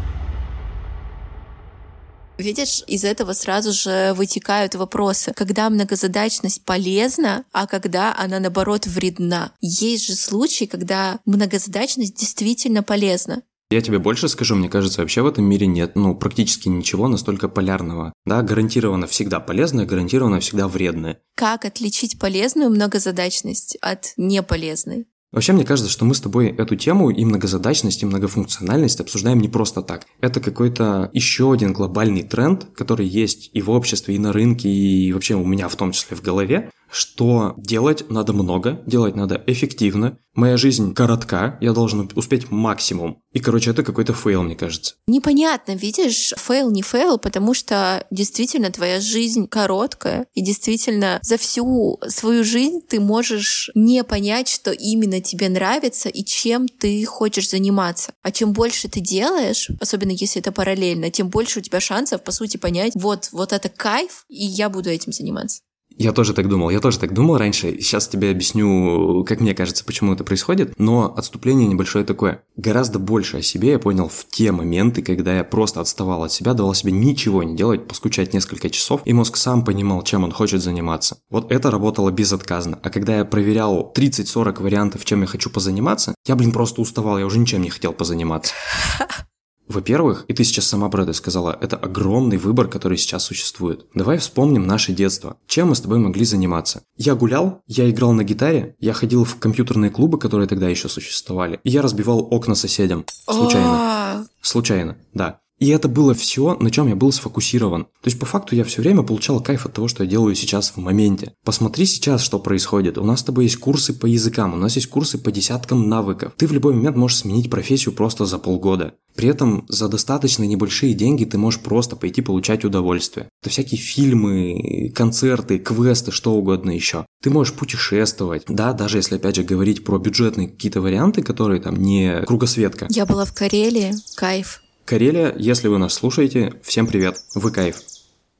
Видишь, 2.37 2.83
из 2.87 3.03
этого 3.03 3.33
сразу 3.33 3.71
же 3.71 4.13
вытекают 4.13 4.75
вопросы, 4.75 5.33
когда 5.33 5.69
многозадачность 5.69 6.63
полезна, 6.65 7.45
а 7.53 7.65
когда 7.65 8.13
она, 8.17 8.39
наоборот, 8.39 8.87
вредна. 8.87 9.51
Есть 9.61 10.07
же 10.07 10.15
случаи, 10.15 10.65
когда 10.65 11.19
многозадачность 11.25 12.15
действительно 12.15 12.83
полезна. 12.83 13.41
Я 13.71 13.81
тебе 13.81 13.99
больше 13.99 14.29
скажу, 14.29 14.55
мне 14.55 14.69
кажется, 14.69 15.01
вообще 15.01 15.21
в 15.21 15.27
этом 15.27 15.45
мире 15.45 15.65
нет, 15.65 15.95
ну, 15.95 16.13
практически 16.15 16.67
ничего 16.67 17.07
настолько 17.07 17.49
полярного. 17.49 18.13
Да, 18.25 18.43
гарантированно 18.43 19.07
всегда 19.07 19.39
полезное, 19.39 19.85
гарантированно 19.85 20.39
всегда 20.39 20.67
вредное. 20.67 21.19
Как 21.35 21.65
отличить 21.65 22.19
полезную 22.19 22.69
многозадачность 22.69 23.77
от 23.81 24.13
неполезной? 24.17 25.07
Вообще, 25.31 25.53
мне 25.53 25.65
кажется, 25.65 25.91
что 25.91 26.05
мы 26.05 26.15
с 26.15 26.21
тобой 26.21 26.47
эту 26.47 26.75
тему 26.75 27.09
и 27.09 27.25
многозадачность, 27.25 28.03
и 28.03 28.05
многофункциональность 28.05 29.01
обсуждаем 29.01 29.39
не 29.39 29.49
просто 29.49 29.81
так. 29.81 30.05
Это 30.21 30.39
какой-то 30.39 31.09
еще 31.13 31.51
один 31.51 31.73
глобальный 31.73 32.23
тренд, 32.23 32.67
который 32.75 33.07
есть 33.07 33.49
и 33.53 33.61
в 33.61 33.69
обществе, 33.69 34.15
и 34.15 34.19
на 34.19 34.31
рынке, 34.31 34.69
и 34.69 35.11
вообще 35.11 35.35
у 35.35 35.45
меня 35.45 35.67
в 35.67 35.75
том 35.75 35.91
числе 35.91 36.15
в 36.15 36.21
голове, 36.21 36.71
что 36.89 37.53
делать 37.57 38.09
надо 38.09 38.33
много, 38.33 38.81
делать 38.85 39.15
надо 39.15 39.43
эффективно. 39.47 40.17
Моя 40.33 40.57
жизнь 40.57 40.93
коротка, 40.93 41.57
я 41.61 41.71
должен 41.71 42.09
успеть 42.15 42.51
максимум. 42.51 43.21
И, 43.31 43.39
короче, 43.39 43.71
это 43.71 43.83
какой-то 43.83 44.13
фейл, 44.13 44.43
мне 44.43 44.55
кажется. 44.55 44.95
Непонятно, 45.07 45.75
видишь, 45.75 46.33
фейл 46.37 46.71
не 46.71 46.81
фейл, 46.81 47.17
потому 47.17 47.53
что 47.53 48.05
действительно 48.11 48.69
твоя 48.69 48.99
жизнь 48.99 49.47
короткая, 49.47 50.27
и 50.33 50.41
действительно 50.41 51.19
за 51.21 51.37
всю 51.37 51.99
свою 52.07 52.43
жизнь 52.43 52.81
ты 52.87 52.99
можешь 52.99 53.71
не 53.75 54.03
понять, 54.03 54.49
что 54.49 54.71
именно 54.71 55.21
тебе 55.25 55.49
нравится 55.49 56.09
и 56.09 56.23
чем 56.23 56.67
ты 56.67 57.03
хочешь 57.05 57.49
заниматься. 57.49 58.13
А 58.21 58.31
чем 58.31 58.53
больше 58.53 58.87
ты 58.87 59.01
делаешь, 59.01 59.69
особенно 59.79 60.11
если 60.11 60.41
это 60.41 60.51
параллельно, 60.51 61.11
тем 61.11 61.29
больше 61.29 61.59
у 61.59 61.61
тебя 61.61 61.79
шансов, 61.79 62.23
по 62.23 62.31
сути, 62.31 62.57
понять, 62.57 62.93
вот, 62.95 63.29
вот 63.31 63.51
это 63.51 63.67
кайф, 63.69 64.25
и 64.29 64.45
я 64.45 64.69
буду 64.69 64.89
этим 64.89 65.11
заниматься. 65.11 65.61
Я 65.97 66.11
тоже 66.11 66.33
так 66.33 66.49
думал, 66.49 66.69
я 66.69 66.79
тоже 66.79 66.99
так 66.99 67.13
думал 67.13 67.37
раньше. 67.37 67.79
Сейчас 67.79 68.07
тебе 68.07 68.31
объясню, 68.31 69.23
как 69.23 69.39
мне 69.39 69.53
кажется, 69.53 69.85
почему 69.85 70.13
это 70.13 70.23
происходит. 70.23 70.73
Но 70.77 71.13
отступление 71.15 71.67
небольшое 71.67 72.03
такое. 72.03 72.43
Гораздо 72.57 72.99
больше 72.99 73.37
о 73.37 73.41
себе 73.41 73.71
я 73.71 73.79
понял 73.79 74.09
в 74.09 74.27
те 74.29 74.51
моменты, 74.51 75.01
когда 75.01 75.37
я 75.37 75.43
просто 75.43 75.79
отставал 75.81 76.23
от 76.23 76.31
себя, 76.31 76.53
давал 76.53 76.73
себе 76.73 76.91
ничего 76.91 77.43
не 77.43 77.55
делать, 77.55 77.87
поскучать 77.87 78.33
несколько 78.33 78.69
часов, 78.69 79.01
и 79.05 79.13
мозг 79.13 79.37
сам 79.37 79.63
понимал, 79.63 80.03
чем 80.03 80.23
он 80.23 80.31
хочет 80.31 80.61
заниматься. 80.61 81.17
Вот 81.29 81.51
это 81.51 81.71
работало 81.71 82.11
безотказно. 82.11 82.79
А 82.83 82.89
когда 82.89 83.17
я 83.17 83.25
проверял 83.25 83.91
30-40 83.95 84.61
вариантов, 84.61 85.05
чем 85.05 85.21
я 85.21 85.27
хочу 85.27 85.49
позаниматься, 85.49 86.15
я, 86.25 86.35
блин, 86.35 86.51
просто 86.51 86.81
уставал, 86.81 87.17
я 87.17 87.25
уже 87.25 87.39
ничем 87.39 87.61
не 87.61 87.69
хотел 87.69 87.93
позаниматься. 87.93 88.53
Во-первых, 89.67 90.25
и 90.27 90.33
ты 90.33 90.43
сейчас 90.43 90.67
сама 90.67 90.89
про 90.89 91.03
это 91.03 91.13
сказала, 91.13 91.57
это 91.59 91.75
огромный 91.75 92.37
выбор, 92.37 92.67
который 92.67 92.97
сейчас 92.97 93.23
существует. 93.23 93.85
Давай 93.93 94.17
вспомним 94.17 94.67
наше 94.67 94.93
детство. 94.93 95.37
Чем 95.47 95.69
мы 95.69 95.75
с 95.75 95.81
тобой 95.81 95.99
могли 95.99 96.25
заниматься? 96.25 96.83
Я 96.97 97.15
гулял, 97.15 97.61
я 97.67 97.89
играл 97.89 98.13
на 98.13 98.23
гитаре, 98.23 98.75
я 98.79 98.93
ходил 98.93 99.23
в 99.23 99.37
компьютерные 99.37 99.91
клубы, 99.91 100.19
которые 100.19 100.47
тогда 100.47 100.69
еще 100.69 100.89
существовали, 100.89 101.59
и 101.63 101.69
я 101.69 101.81
разбивал 101.81 102.27
окна 102.31 102.55
соседям. 102.55 103.05
Случайно. 103.29 103.69
А. 103.71 104.25
Случайно, 104.41 104.97
да. 105.13 105.39
И 105.57 105.69
это 105.69 105.87
было 105.87 106.13
все, 106.13 106.55
на 106.59 106.69
чем 106.69 106.87
я 106.89 106.95
был 106.95 107.13
сфокусирован. 107.13 107.85
То 107.85 108.07
есть, 108.07 108.19
по 108.19 108.25
факту, 108.25 108.55
я 108.55 108.65
все 108.65 108.81
время 108.81 109.03
получал 109.03 109.41
кайф 109.41 109.65
от 109.65 109.73
того, 109.73 109.87
что 109.87 110.03
я 110.03 110.09
делаю 110.09 110.35
сейчас 110.35 110.71
в 110.71 110.77
моменте. 110.77 111.33
Посмотри 111.45 111.85
сейчас, 111.85 112.21
что 112.21 112.39
происходит. 112.39 112.97
У 112.97 113.05
нас 113.05 113.21
с 113.21 113.23
тобой 113.23 113.45
есть 113.45 113.57
курсы 113.57 113.93
по 113.93 114.05
языкам, 114.05 114.53
у 114.53 114.57
нас 114.57 114.75
есть 114.75 114.87
курсы 114.87 115.17
по 115.17 115.31
десяткам 115.31 115.87
навыков. 115.87 116.33
Ты 116.35 116.47
в 116.47 116.51
любой 116.51 116.73
момент 116.73 116.97
можешь 116.97 117.19
сменить 117.19 117.49
профессию 117.49 117.95
просто 117.95 118.25
за 118.25 118.37
полгода. 118.37 118.95
При 119.15 119.29
этом 119.29 119.65
за 119.69 119.87
достаточно 119.87 120.43
небольшие 120.43 120.93
деньги 120.93 121.25
ты 121.25 121.37
можешь 121.37 121.61
просто 121.61 121.95
пойти 121.95 122.21
получать 122.21 122.65
удовольствие. 122.65 123.29
Это 123.41 123.49
всякие 123.49 123.79
фильмы, 123.79 124.91
концерты, 124.93 125.57
квесты, 125.57 126.11
что 126.11 126.33
угодно 126.33 126.71
еще. 126.71 127.05
Ты 127.23 127.29
можешь 127.29 127.53
путешествовать, 127.53 128.43
да, 128.47 128.73
даже 128.73 128.97
если 128.97 129.15
опять 129.15 129.35
же 129.35 129.43
говорить 129.43 129.83
про 129.83 129.97
бюджетные 129.97 130.49
какие-то 130.49 130.81
варианты, 130.81 131.23
которые 131.23 131.61
там 131.61 131.75
не 131.75 132.23
кругосветка. 132.23 132.87
Я 132.89 133.05
была 133.05 133.25
в 133.25 133.33
Карелии, 133.33 133.93
кайф. 134.15 134.61
Карелия, 134.83 135.33
если 135.37 135.67
вы 135.67 135.77
нас 135.79 135.93
слушаете, 135.93 136.59
всем 136.63 136.85
привет, 136.85 137.17
вы 137.33 137.51
кайф. 137.51 137.77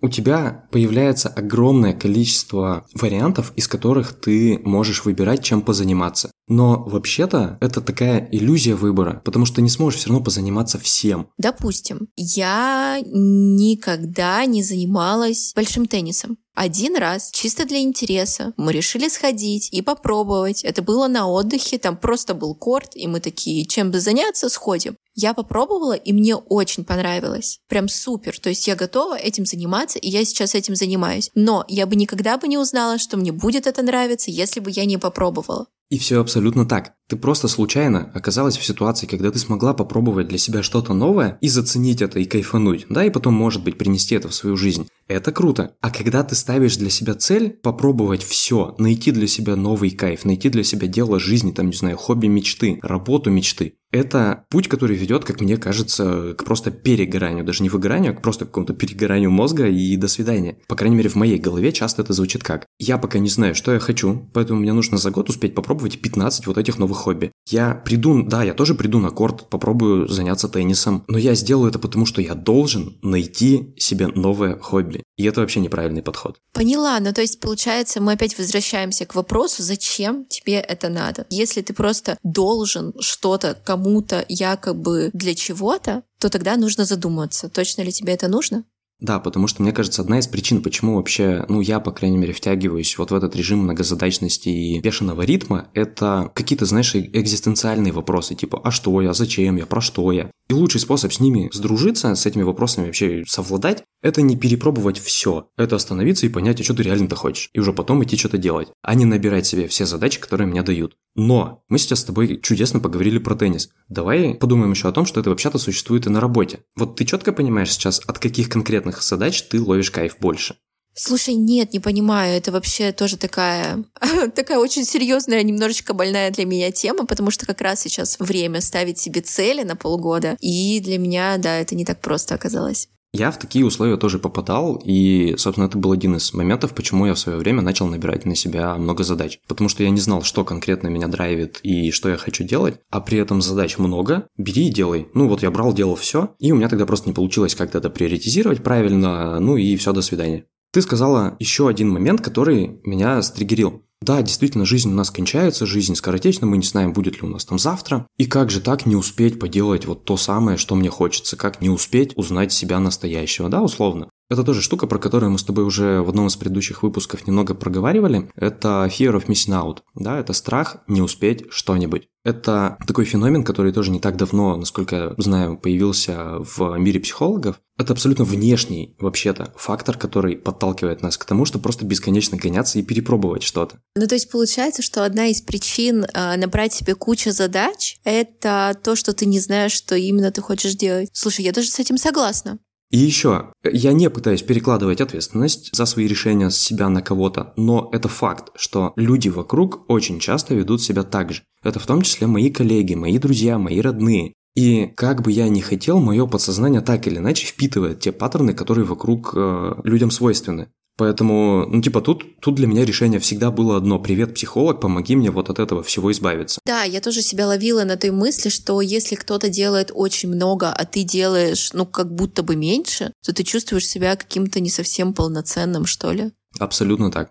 У 0.01 0.10
тебя 0.10 0.65
появляется 0.72 1.29
огромное 1.29 1.94
количество 1.94 2.86
вариантов, 2.94 3.53
из 3.55 3.67
которых 3.67 4.13
ты 4.13 4.60
можешь 4.63 5.05
выбирать, 5.05 5.44
чем 5.44 5.62
позаниматься. 5.62 6.29
Но 6.47 6.83
вообще-то 6.85 7.57
это 7.61 7.81
такая 7.81 8.27
иллюзия 8.31 8.75
выбора, 8.75 9.21
потому 9.25 9.45
что 9.45 9.57
ты 9.57 9.61
не 9.61 9.69
сможешь 9.69 9.99
все 9.99 10.09
равно 10.09 10.23
позаниматься 10.23 10.77
всем. 10.79 11.29
Допустим, 11.37 12.09
я 12.15 13.01
никогда 13.05 14.45
не 14.45 14.61
занималась 14.63 15.53
большим 15.55 15.87
теннисом. 15.87 16.37
Один 16.55 16.95
раз, 16.95 17.31
чисто 17.33 17.65
для 17.65 17.81
интереса, 17.81 18.53
мы 18.55 18.71
решили 18.71 19.09
сходить 19.09 19.69
и 19.73 19.81
попробовать. 19.81 20.63
Это 20.63 20.81
было 20.81 21.07
на 21.07 21.27
отдыхе, 21.27 21.77
там 21.77 21.97
просто 21.97 22.33
был 22.33 22.55
корт, 22.55 22.91
и 22.95 23.07
мы 23.07 23.19
такие, 23.19 23.65
чем 23.65 23.91
бы 23.91 23.99
заняться, 23.99 24.47
сходим. 24.47 24.95
Я 25.15 25.33
попробовала, 25.33 25.93
и 25.93 26.13
мне 26.13 26.35
очень 26.35 26.85
понравилось. 26.85 27.59
Прям 27.67 27.89
супер. 27.89 28.39
То 28.39 28.49
есть 28.49 28.67
я 28.67 28.75
готова 28.75 29.17
этим 29.17 29.45
заниматься, 29.45 29.99
и 29.99 30.09
я 30.09 30.23
сейчас 30.23 30.55
этим 30.55 30.75
занимаюсь. 30.75 31.29
Но 31.35 31.65
я 31.67 31.85
бы 31.85 31.97
никогда 31.97 32.37
бы 32.37 32.47
не 32.47 32.57
узнала, 32.57 32.99
что 32.99 33.17
мне 33.17 33.33
будет 33.33 33.67
это 33.67 33.81
нравиться, 33.81 34.31
если 34.31 34.61
бы 34.61 34.71
я 34.71 34.85
не 34.85 34.97
попробовала. 34.97 35.67
И 35.89 35.98
все 35.98 36.20
абсолютно 36.20 36.65
так. 36.65 36.96
Ты 37.07 37.17
просто 37.17 37.47
случайно 37.47 38.12
оказалась 38.15 38.57
в 38.57 38.65
ситуации, 38.65 39.05
когда 39.05 39.29
ты 39.29 39.38
смогла 39.38 39.75
попробовать 39.75 40.27
для 40.27 40.39
себя 40.39 40.63
что-то 40.63 40.93
новое 40.93 41.38
и 41.39 41.47
заценить 41.50 42.01
это 42.01 42.19
и 42.19 42.25
кайфануть, 42.25 42.88
да, 42.89 43.05
и 43.05 43.12
потом, 43.12 43.35
может 43.35 43.63
быть, 43.63 43.77
принести 43.77 44.15
это 44.15 44.27
в 44.27 44.33
свою 44.33 44.57
жизнь. 44.57 44.88
Это 45.07 45.31
круто. 45.31 45.75
А 45.81 45.91
когда 45.91 46.24
ты 46.24 46.33
ставишь 46.33 46.77
для 46.77 46.89
себя 46.89 47.13
цель 47.13 47.51
попробовать 47.51 48.24
все, 48.24 48.74
найти 48.79 49.12
для 49.12 49.27
себя 49.27 49.55
новый 49.55 49.91
кайф, 49.91 50.25
найти 50.25 50.50
для 50.50 50.63
себя 50.63 50.88
дело 50.88 51.19
жизни, 51.19 51.51
там, 51.51 51.67
не 51.67 51.75
знаю, 51.75 51.95
хобби 51.95 52.25
мечты, 52.25 52.79
работу 52.81 53.29
мечты, 53.29 53.75
это 53.95 54.43
путь, 54.50 54.67
который 54.67 54.97
ведет, 54.97 55.24
как 55.24 55.39
мне 55.39 55.57
кажется, 55.57 56.33
к 56.38 56.43
просто 56.43 56.69
перегоранию, 56.69 57.45
даже 57.45 57.63
не 57.63 57.69
выгоранию, 57.69 58.12
а 58.12 58.15
к 58.15 58.21
просто 58.21 58.45
какому-то 58.45 58.74
перегоранию 58.74 59.31
мозга 59.31 59.67
и 59.67 59.95
до 59.95 60.09
свидания. 60.09 60.57
По 60.67 60.75
крайней 60.75 60.97
мере, 60.97 61.09
в 61.09 61.15
моей 61.15 61.38
голове 61.38 61.71
часто 61.71 62.01
это 62.01 62.12
звучит 62.12 62.43
как. 62.43 62.65
Я 62.77 62.97
пока 62.97 63.19
не 63.19 63.29
знаю, 63.29 63.55
что 63.55 63.71
я 63.71 63.79
хочу, 63.79 64.29
поэтому 64.33 64.59
мне 64.59 64.74
нужно 64.74 64.97
за 64.97 65.12
год 65.12 65.29
успеть 65.29 65.55
попробовать 65.55 66.01
15 66.01 66.45
вот 66.47 66.57
этих 66.57 66.77
новых 66.77 66.94
хобби. 66.95 67.31
Я 67.47 67.73
приду, 67.73 68.23
да, 68.23 68.43
я 68.43 68.53
тоже 68.53 68.75
приду 68.75 68.99
на 68.99 69.11
корт, 69.11 69.49
попробую 69.49 70.08
заняться 70.08 70.47
теннисом, 70.49 71.03
но 71.08 71.17
я 71.17 71.36
сделаю 71.36 71.69
это 71.69 71.79
потому, 71.79 72.05
что 72.05 72.21
я 72.21 72.34
должен 72.34 72.97
найти 73.01 73.73
себе 73.77 74.08
новое 74.08 74.58
хобби. 74.58 75.03
И 75.17 75.23
это 75.25 75.41
вообще 75.41 75.60
неправильный 75.60 76.01
подход. 76.01 76.38
Поняла, 76.53 76.99
ну 76.99 77.13
то 77.13 77.21
есть 77.21 77.39
получается, 77.39 78.01
мы 78.01 78.13
опять 78.13 78.38
возвращаемся 78.38 79.05
к 79.05 79.15
вопросу, 79.15 79.63
зачем 79.63 80.25
тебе 80.25 80.55
это 80.55 80.89
надо? 80.89 81.25
Если 81.29 81.62
ты 81.62 81.73
просто 81.73 82.17
должен 82.23 82.93
что-то 82.99 83.58
кому 83.63 83.86
кому-то 83.86 84.25
якобы 84.27 85.10
для 85.13 85.36
чего-то, 85.36 86.03
то 86.19 86.29
тогда 86.29 86.58
нужно 86.58 86.86
задуматься, 86.86 87.49
точно 87.49 87.84
ли 87.84 87.91
тебе 87.91 88.13
это 88.13 88.27
нужно? 88.27 88.63
Да, 89.01 89.19
потому 89.19 89.47
что, 89.47 89.62
мне 89.62 89.73
кажется, 89.73 90.01
одна 90.01 90.19
из 90.19 90.27
причин, 90.27 90.62
почему 90.63 90.95
вообще, 90.95 91.45
ну, 91.49 91.60
я, 91.60 91.81
по 91.81 91.91
крайней 91.91 92.17
мере, 92.17 92.31
втягиваюсь 92.31 92.97
вот 92.97 93.12
в 93.12 93.15
этот 93.15 93.36
режим 93.36 93.60
многозадачности 93.60 94.47
и 94.47 94.79
бешеного 94.79 95.23
ритма, 95.23 95.67
это 95.73 96.31
какие-то, 96.34 96.65
знаешь, 96.65 96.95
экзистенциальные 96.95 97.91
вопросы, 97.91 98.36
типа, 98.36 98.62
а 98.63 98.71
что 98.71 99.01
я, 99.01 99.13
зачем 99.13 99.58
я, 99.58 99.65
про 99.65 99.81
что 99.81 100.12
я? 100.13 100.31
И 100.47 100.53
лучший 100.53 100.79
способ 100.79 101.12
с 101.12 101.19
ними 101.19 101.49
сдружиться, 101.51 102.13
с 102.13 102.25
этими 102.27 102.43
вопросами 102.43 102.86
вообще 102.86 103.23
совладать, 103.27 103.84
это 104.03 104.21
не 104.21 104.38
перепробовать 104.38 104.99
все. 104.99 105.47
Это 105.58 105.75
остановиться 105.75 106.27
и 106.27 106.29
понять, 106.29 106.62
а 106.62 106.63
что 106.63 106.75
ты 106.75 106.84
реально-то 106.84 107.15
хочешь. 107.15 107.49
И 107.53 107.60
уже 107.60 107.73
потом 107.73 108.03
идти 108.03 108.15
что-то 108.15 108.38
делать. 108.38 108.67
А 108.84 108.93
не 108.93 109.05
набирать 109.05 109.47
себе 109.47 109.67
все 109.67 109.88
задачи, 109.88 110.19
которые 110.19 110.47
мне 110.47 110.62
дают. 110.62 110.97
Но 111.15 111.63
мы 111.67 111.79
сейчас 111.79 112.01
с 112.01 112.03
тобой 112.03 112.39
чудесно 112.41 112.79
поговорили 112.79 113.17
про 113.17 113.36
теннис. 113.36 113.69
Давай 113.89 114.36
подумаем 114.36 114.71
еще 114.71 114.88
о 114.88 114.91
том, 114.91 115.08
что 115.08 115.19
это 115.19 115.31
вообще-то 115.31 115.58
существует 115.58 116.05
и 116.05 116.10
на 116.10 116.19
работе. 116.19 116.60
Вот 116.75 116.95
ты 116.95 117.05
четко 117.05 117.34
понимаешь 117.34 117.71
сейчас, 117.71 117.99
от 118.05 118.19
каких 118.19 118.49
конкретных 118.49 119.01
задач 119.01 119.41
ты 119.43 119.60
ловишь 119.60 119.89
кайф 119.89 120.17
больше? 120.19 120.58
Слушай, 120.97 121.34
нет, 121.34 121.73
не 121.73 121.79
понимаю. 121.79 122.38
Это 122.38 122.53
вообще 122.53 122.93
тоже 122.93 123.17
такая, 123.17 123.84
такая 124.36 124.60
очень 124.60 124.86
серьезная, 124.86 125.43
немножечко 125.43 125.93
больная 125.93 126.31
для 126.31 126.45
меня 126.45 126.71
тема, 126.71 127.05
потому 127.05 127.31
что 127.31 127.45
как 127.45 127.60
раз 127.60 127.81
сейчас 127.81 128.17
время 128.17 128.62
ставить 128.62 128.97
себе 128.97 129.19
цели 129.19 129.63
на 129.63 129.75
полгода. 129.75 130.38
И 130.39 130.79
для 130.79 130.97
меня, 130.97 131.38
да, 131.38 131.58
это 131.58 131.75
не 131.75 131.84
так 131.84 131.99
просто 131.99 132.34
оказалось. 132.34 132.88
Я 133.17 133.31
в 133.31 133.39
такие 133.39 133.65
условия 133.65 133.95
тоже 133.95 134.19
попадал, 134.19 134.81
и, 134.84 135.36
собственно, 135.38 135.67
это 135.67 135.77
был 135.77 135.93
один 135.93 136.17
из 136.17 136.34
моментов, 136.34 136.73
почему 136.73 137.05
я 137.05 137.13
в 137.13 137.19
свое 137.19 137.38
время 137.38 137.62
начал 137.62 137.88
набирать 137.88 138.25
на 138.25 138.36
себя 138.36 138.75
много 138.75 139.05
задач. 139.05 139.39
Потому 139.47 139.69
что 139.69 139.84
я 139.84 139.89
не 139.89 140.01
знал, 140.01 140.21
что 140.23 140.43
конкретно 140.43 140.89
меня 140.89 141.08
драйвит 141.08 141.62
и 141.63 141.91
что 141.91 142.10
я 142.10 142.17
хочу 142.17 142.43
делать, 142.43 142.75
а 142.89 142.99
при 142.99 143.17
этом 143.17 143.41
задач 143.41 143.77
много, 143.77 144.27
бери 144.38 144.67
и 144.67 144.73
делай. 144.73 145.08
Ну 145.13 145.29
вот 145.29 145.43
я 145.43 145.51
брал, 145.51 145.73
делал 145.73 145.95
все, 145.95 146.36
и 146.39 146.51
у 146.51 146.55
меня 146.55 146.67
тогда 146.67 146.86
просто 146.86 147.08
не 147.08 147.13
получилось 147.13 147.55
как-то 147.55 147.77
это 147.77 147.89
приоритизировать 147.89 148.62
правильно, 148.62 149.39
ну 149.39 149.55
и 149.55 149.77
все, 149.77 149.93
до 149.93 150.01
свидания. 150.01 150.45
Ты 150.75 150.81
сказала 150.81 151.38
еще 151.39 151.69
один 151.69 151.89
момент, 151.89 152.19
который 152.19 152.81
меня 152.83 153.21
стригерил. 153.21 153.85
Да, 154.01 154.21
действительно, 154.21 154.65
жизнь 154.65 154.91
у 154.91 154.93
нас 154.93 155.09
кончается, 155.09 155.65
жизнь 155.65 155.95
скоротечна, 155.95 156.47
мы 156.47 156.57
не 156.57 156.65
знаем, 156.65 156.91
будет 156.91 157.15
ли 157.15 157.21
у 157.21 157.31
нас 157.31 157.45
там 157.45 157.57
завтра. 157.57 158.07
И 158.17 158.25
как 158.25 158.51
же 158.51 158.59
так 158.59 158.85
не 158.85 158.97
успеть 158.97 159.39
поделать 159.39 159.85
вот 159.85 160.03
то 160.03 160.17
самое, 160.17 160.57
что 160.57 160.75
мне 160.75 160.89
хочется, 160.89 161.38
как 161.38 161.61
не 161.61 161.69
успеть 161.69 162.11
узнать 162.17 162.51
себя 162.51 162.79
настоящего, 162.79 163.47
да, 163.47 163.61
условно? 163.61 164.09
Это 164.29 164.43
тоже 164.43 164.61
штука, 164.61 164.88
про 164.88 164.97
которую 164.97 165.31
мы 165.31 165.38
с 165.38 165.43
тобой 165.43 165.63
уже 165.63 166.01
в 166.01 166.09
одном 166.09 166.27
из 166.27 166.35
предыдущих 166.35 166.81
выпусков 166.81 167.27
немного 167.27 167.53
проговаривали. 167.53 168.31
Это 168.35 168.89
fear 168.91 169.15
of 169.15 169.27
missing 169.27 169.53
out. 169.53 169.79
Да, 169.93 170.19
это 170.19 170.33
страх 170.33 170.77
не 170.88 171.01
успеть 171.01 171.45
что-нибудь. 171.49 172.07
Это 172.23 172.77
такой 172.88 173.05
феномен, 173.05 173.43
который 173.43 173.71
тоже 173.71 173.91
не 173.91 173.99
так 173.99 174.17
давно, 174.17 174.57
насколько 174.57 174.95
я 174.95 175.13
знаю, 175.17 175.59
появился 175.59 176.39
в 176.39 176.75
мире 176.77 176.99
психологов. 176.99 177.61
Это 177.77 177.93
абсолютно 177.93 178.25
внешний, 178.25 178.95
вообще-то, 178.99 179.53
фактор, 179.55 179.95
который 179.95 180.35
подталкивает 180.35 181.03
нас 181.03 181.17
к 181.17 181.25
тому, 181.25 181.45
что 181.45 181.59
просто 181.59 181.85
бесконечно 181.85 182.35
гоняться 182.35 182.79
и 182.79 182.83
перепробовать 182.83 183.43
что-то. 183.43 183.79
Ну, 183.95 184.07
то 184.07 184.15
есть 184.15 184.31
получается, 184.31 184.81
что 184.81 185.05
одна 185.05 185.27
из 185.27 185.41
причин 185.41 186.05
э, 186.05 186.35
набрать 186.38 186.73
себе 186.73 186.95
кучу 186.95 187.31
задач— 187.31 187.97
это 188.03 188.75
то, 188.81 188.95
что 188.95 189.13
ты 189.13 189.27
не 189.27 189.39
знаешь, 189.39 189.73
что 189.73 189.95
именно 189.95 190.31
ты 190.31 190.41
хочешь 190.41 190.73
делать. 190.73 191.09
Слушай, 191.13 191.45
я 191.45 191.51
даже 191.51 191.69
с 191.69 191.79
этим 191.79 191.97
согласна. 191.97 192.57
И 192.91 192.98
еще, 192.98 193.52
я 193.63 193.93
не 193.93 194.10
пытаюсь 194.10 194.43
перекладывать 194.43 195.02
ответственность 195.02 195.76
за 195.76 195.86
свои 195.86 196.08
решения 196.08 196.50
с 196.50 196.58
себя 196.58 196.88
на 196.88 197.02
кого-то, 197.02 197.54
но 197.58 197.89
это 197.91 198.08
факт, 198.08 198.52
что 198.56 198.93
люди 198.95 199.30
вокруг 199.30 199.89
очень 199.89 200.19
часто 200.19 200.54
ведут 200.54 200.82
себя 200.82 201.04
так 201.04 201.34
же. 201.34 201.43
Это 201.63 201.80
в 201.80 201.88
том 201.88 202.04
числе 202.04 202.28
мои 202.28 202.52
коллеги, 202.52 202.93
мои 202.93 203.17
друзья, 203.17 203.58
мои 203.58 203.82
родные. 203.82 204.34
И 204.56 204.88
как 204.95 205.21
бы 205.21 205.32
я 205.32 205.50
ни 205.50 205.60
хотел, 205.60 206.00
мое 206.00 206.26
подсознание 206.28 206.82
так 206.82 207.08
или 207.08 207.17
иначе 207.17 207.48
впитывает 207.48 208.00
те 208.00 208.12
паттерны, 208.12 208.54
которые 208.54 208.86
вокруг 208.86 209.34
э, 209.36 209.76
людям 209.84 210.12
свойственны. 210.12 210.69
Поэтому, 210.97 211.65
ну, 211.67 211.81
типа, 211.81 211.99
тут, 211.99 212.39
тут 212.39 212.55
для 212.55 212.67
меня 212.67 212.86
решение 212.86 213.19
всегда 213.19 213.51
было 213.51 213.75
одно. 213.75 213.99
Привет, 213.99 214.34
психолог, 214.34 214.79
помоги 214.79 215.17
мне 215.17 215.29
вот 215.29 215.49
от 215.49 215.60
этого 215.60 215.84
всего 215.84 216.10
избавиться. 216.12 216.62
Да, 216.65 216.84
я 216.84 217.01
тоже 217.01 217.21
себя 217.21 217.47
ловила 217.47 217.84
на 217.84 217.97
той 217.97 218.12
мысли, 218.12 218.47
что 218.47 218.79
если 218.79 219.15
кто-то 219.15 219.49
делает 219.49 219.91
очень 219.93 220.29
много, 220.29 220.71
а 220.71 220.86
ты 220.86 221.03
делаешь, 221.03 221.71
ну, 221.73 221.86
как 221.86 222.13
будто 222.13 222.43
бы 222.43 222.55
меньше, 222.55 223.12
то 223.25 223.34
ты 223.34 223.43
чувствуешь 223.43 223.88
себя 223.88 224.15
каким-то 224.15 224.62
не 224.62 224.69
совсем 224.69 225.13
полноценным, 225.13 225.86
что 225.86 226.13
ли. 226.13 226.31
Абсолютно 226.60 227.12
так. 227.12 227.29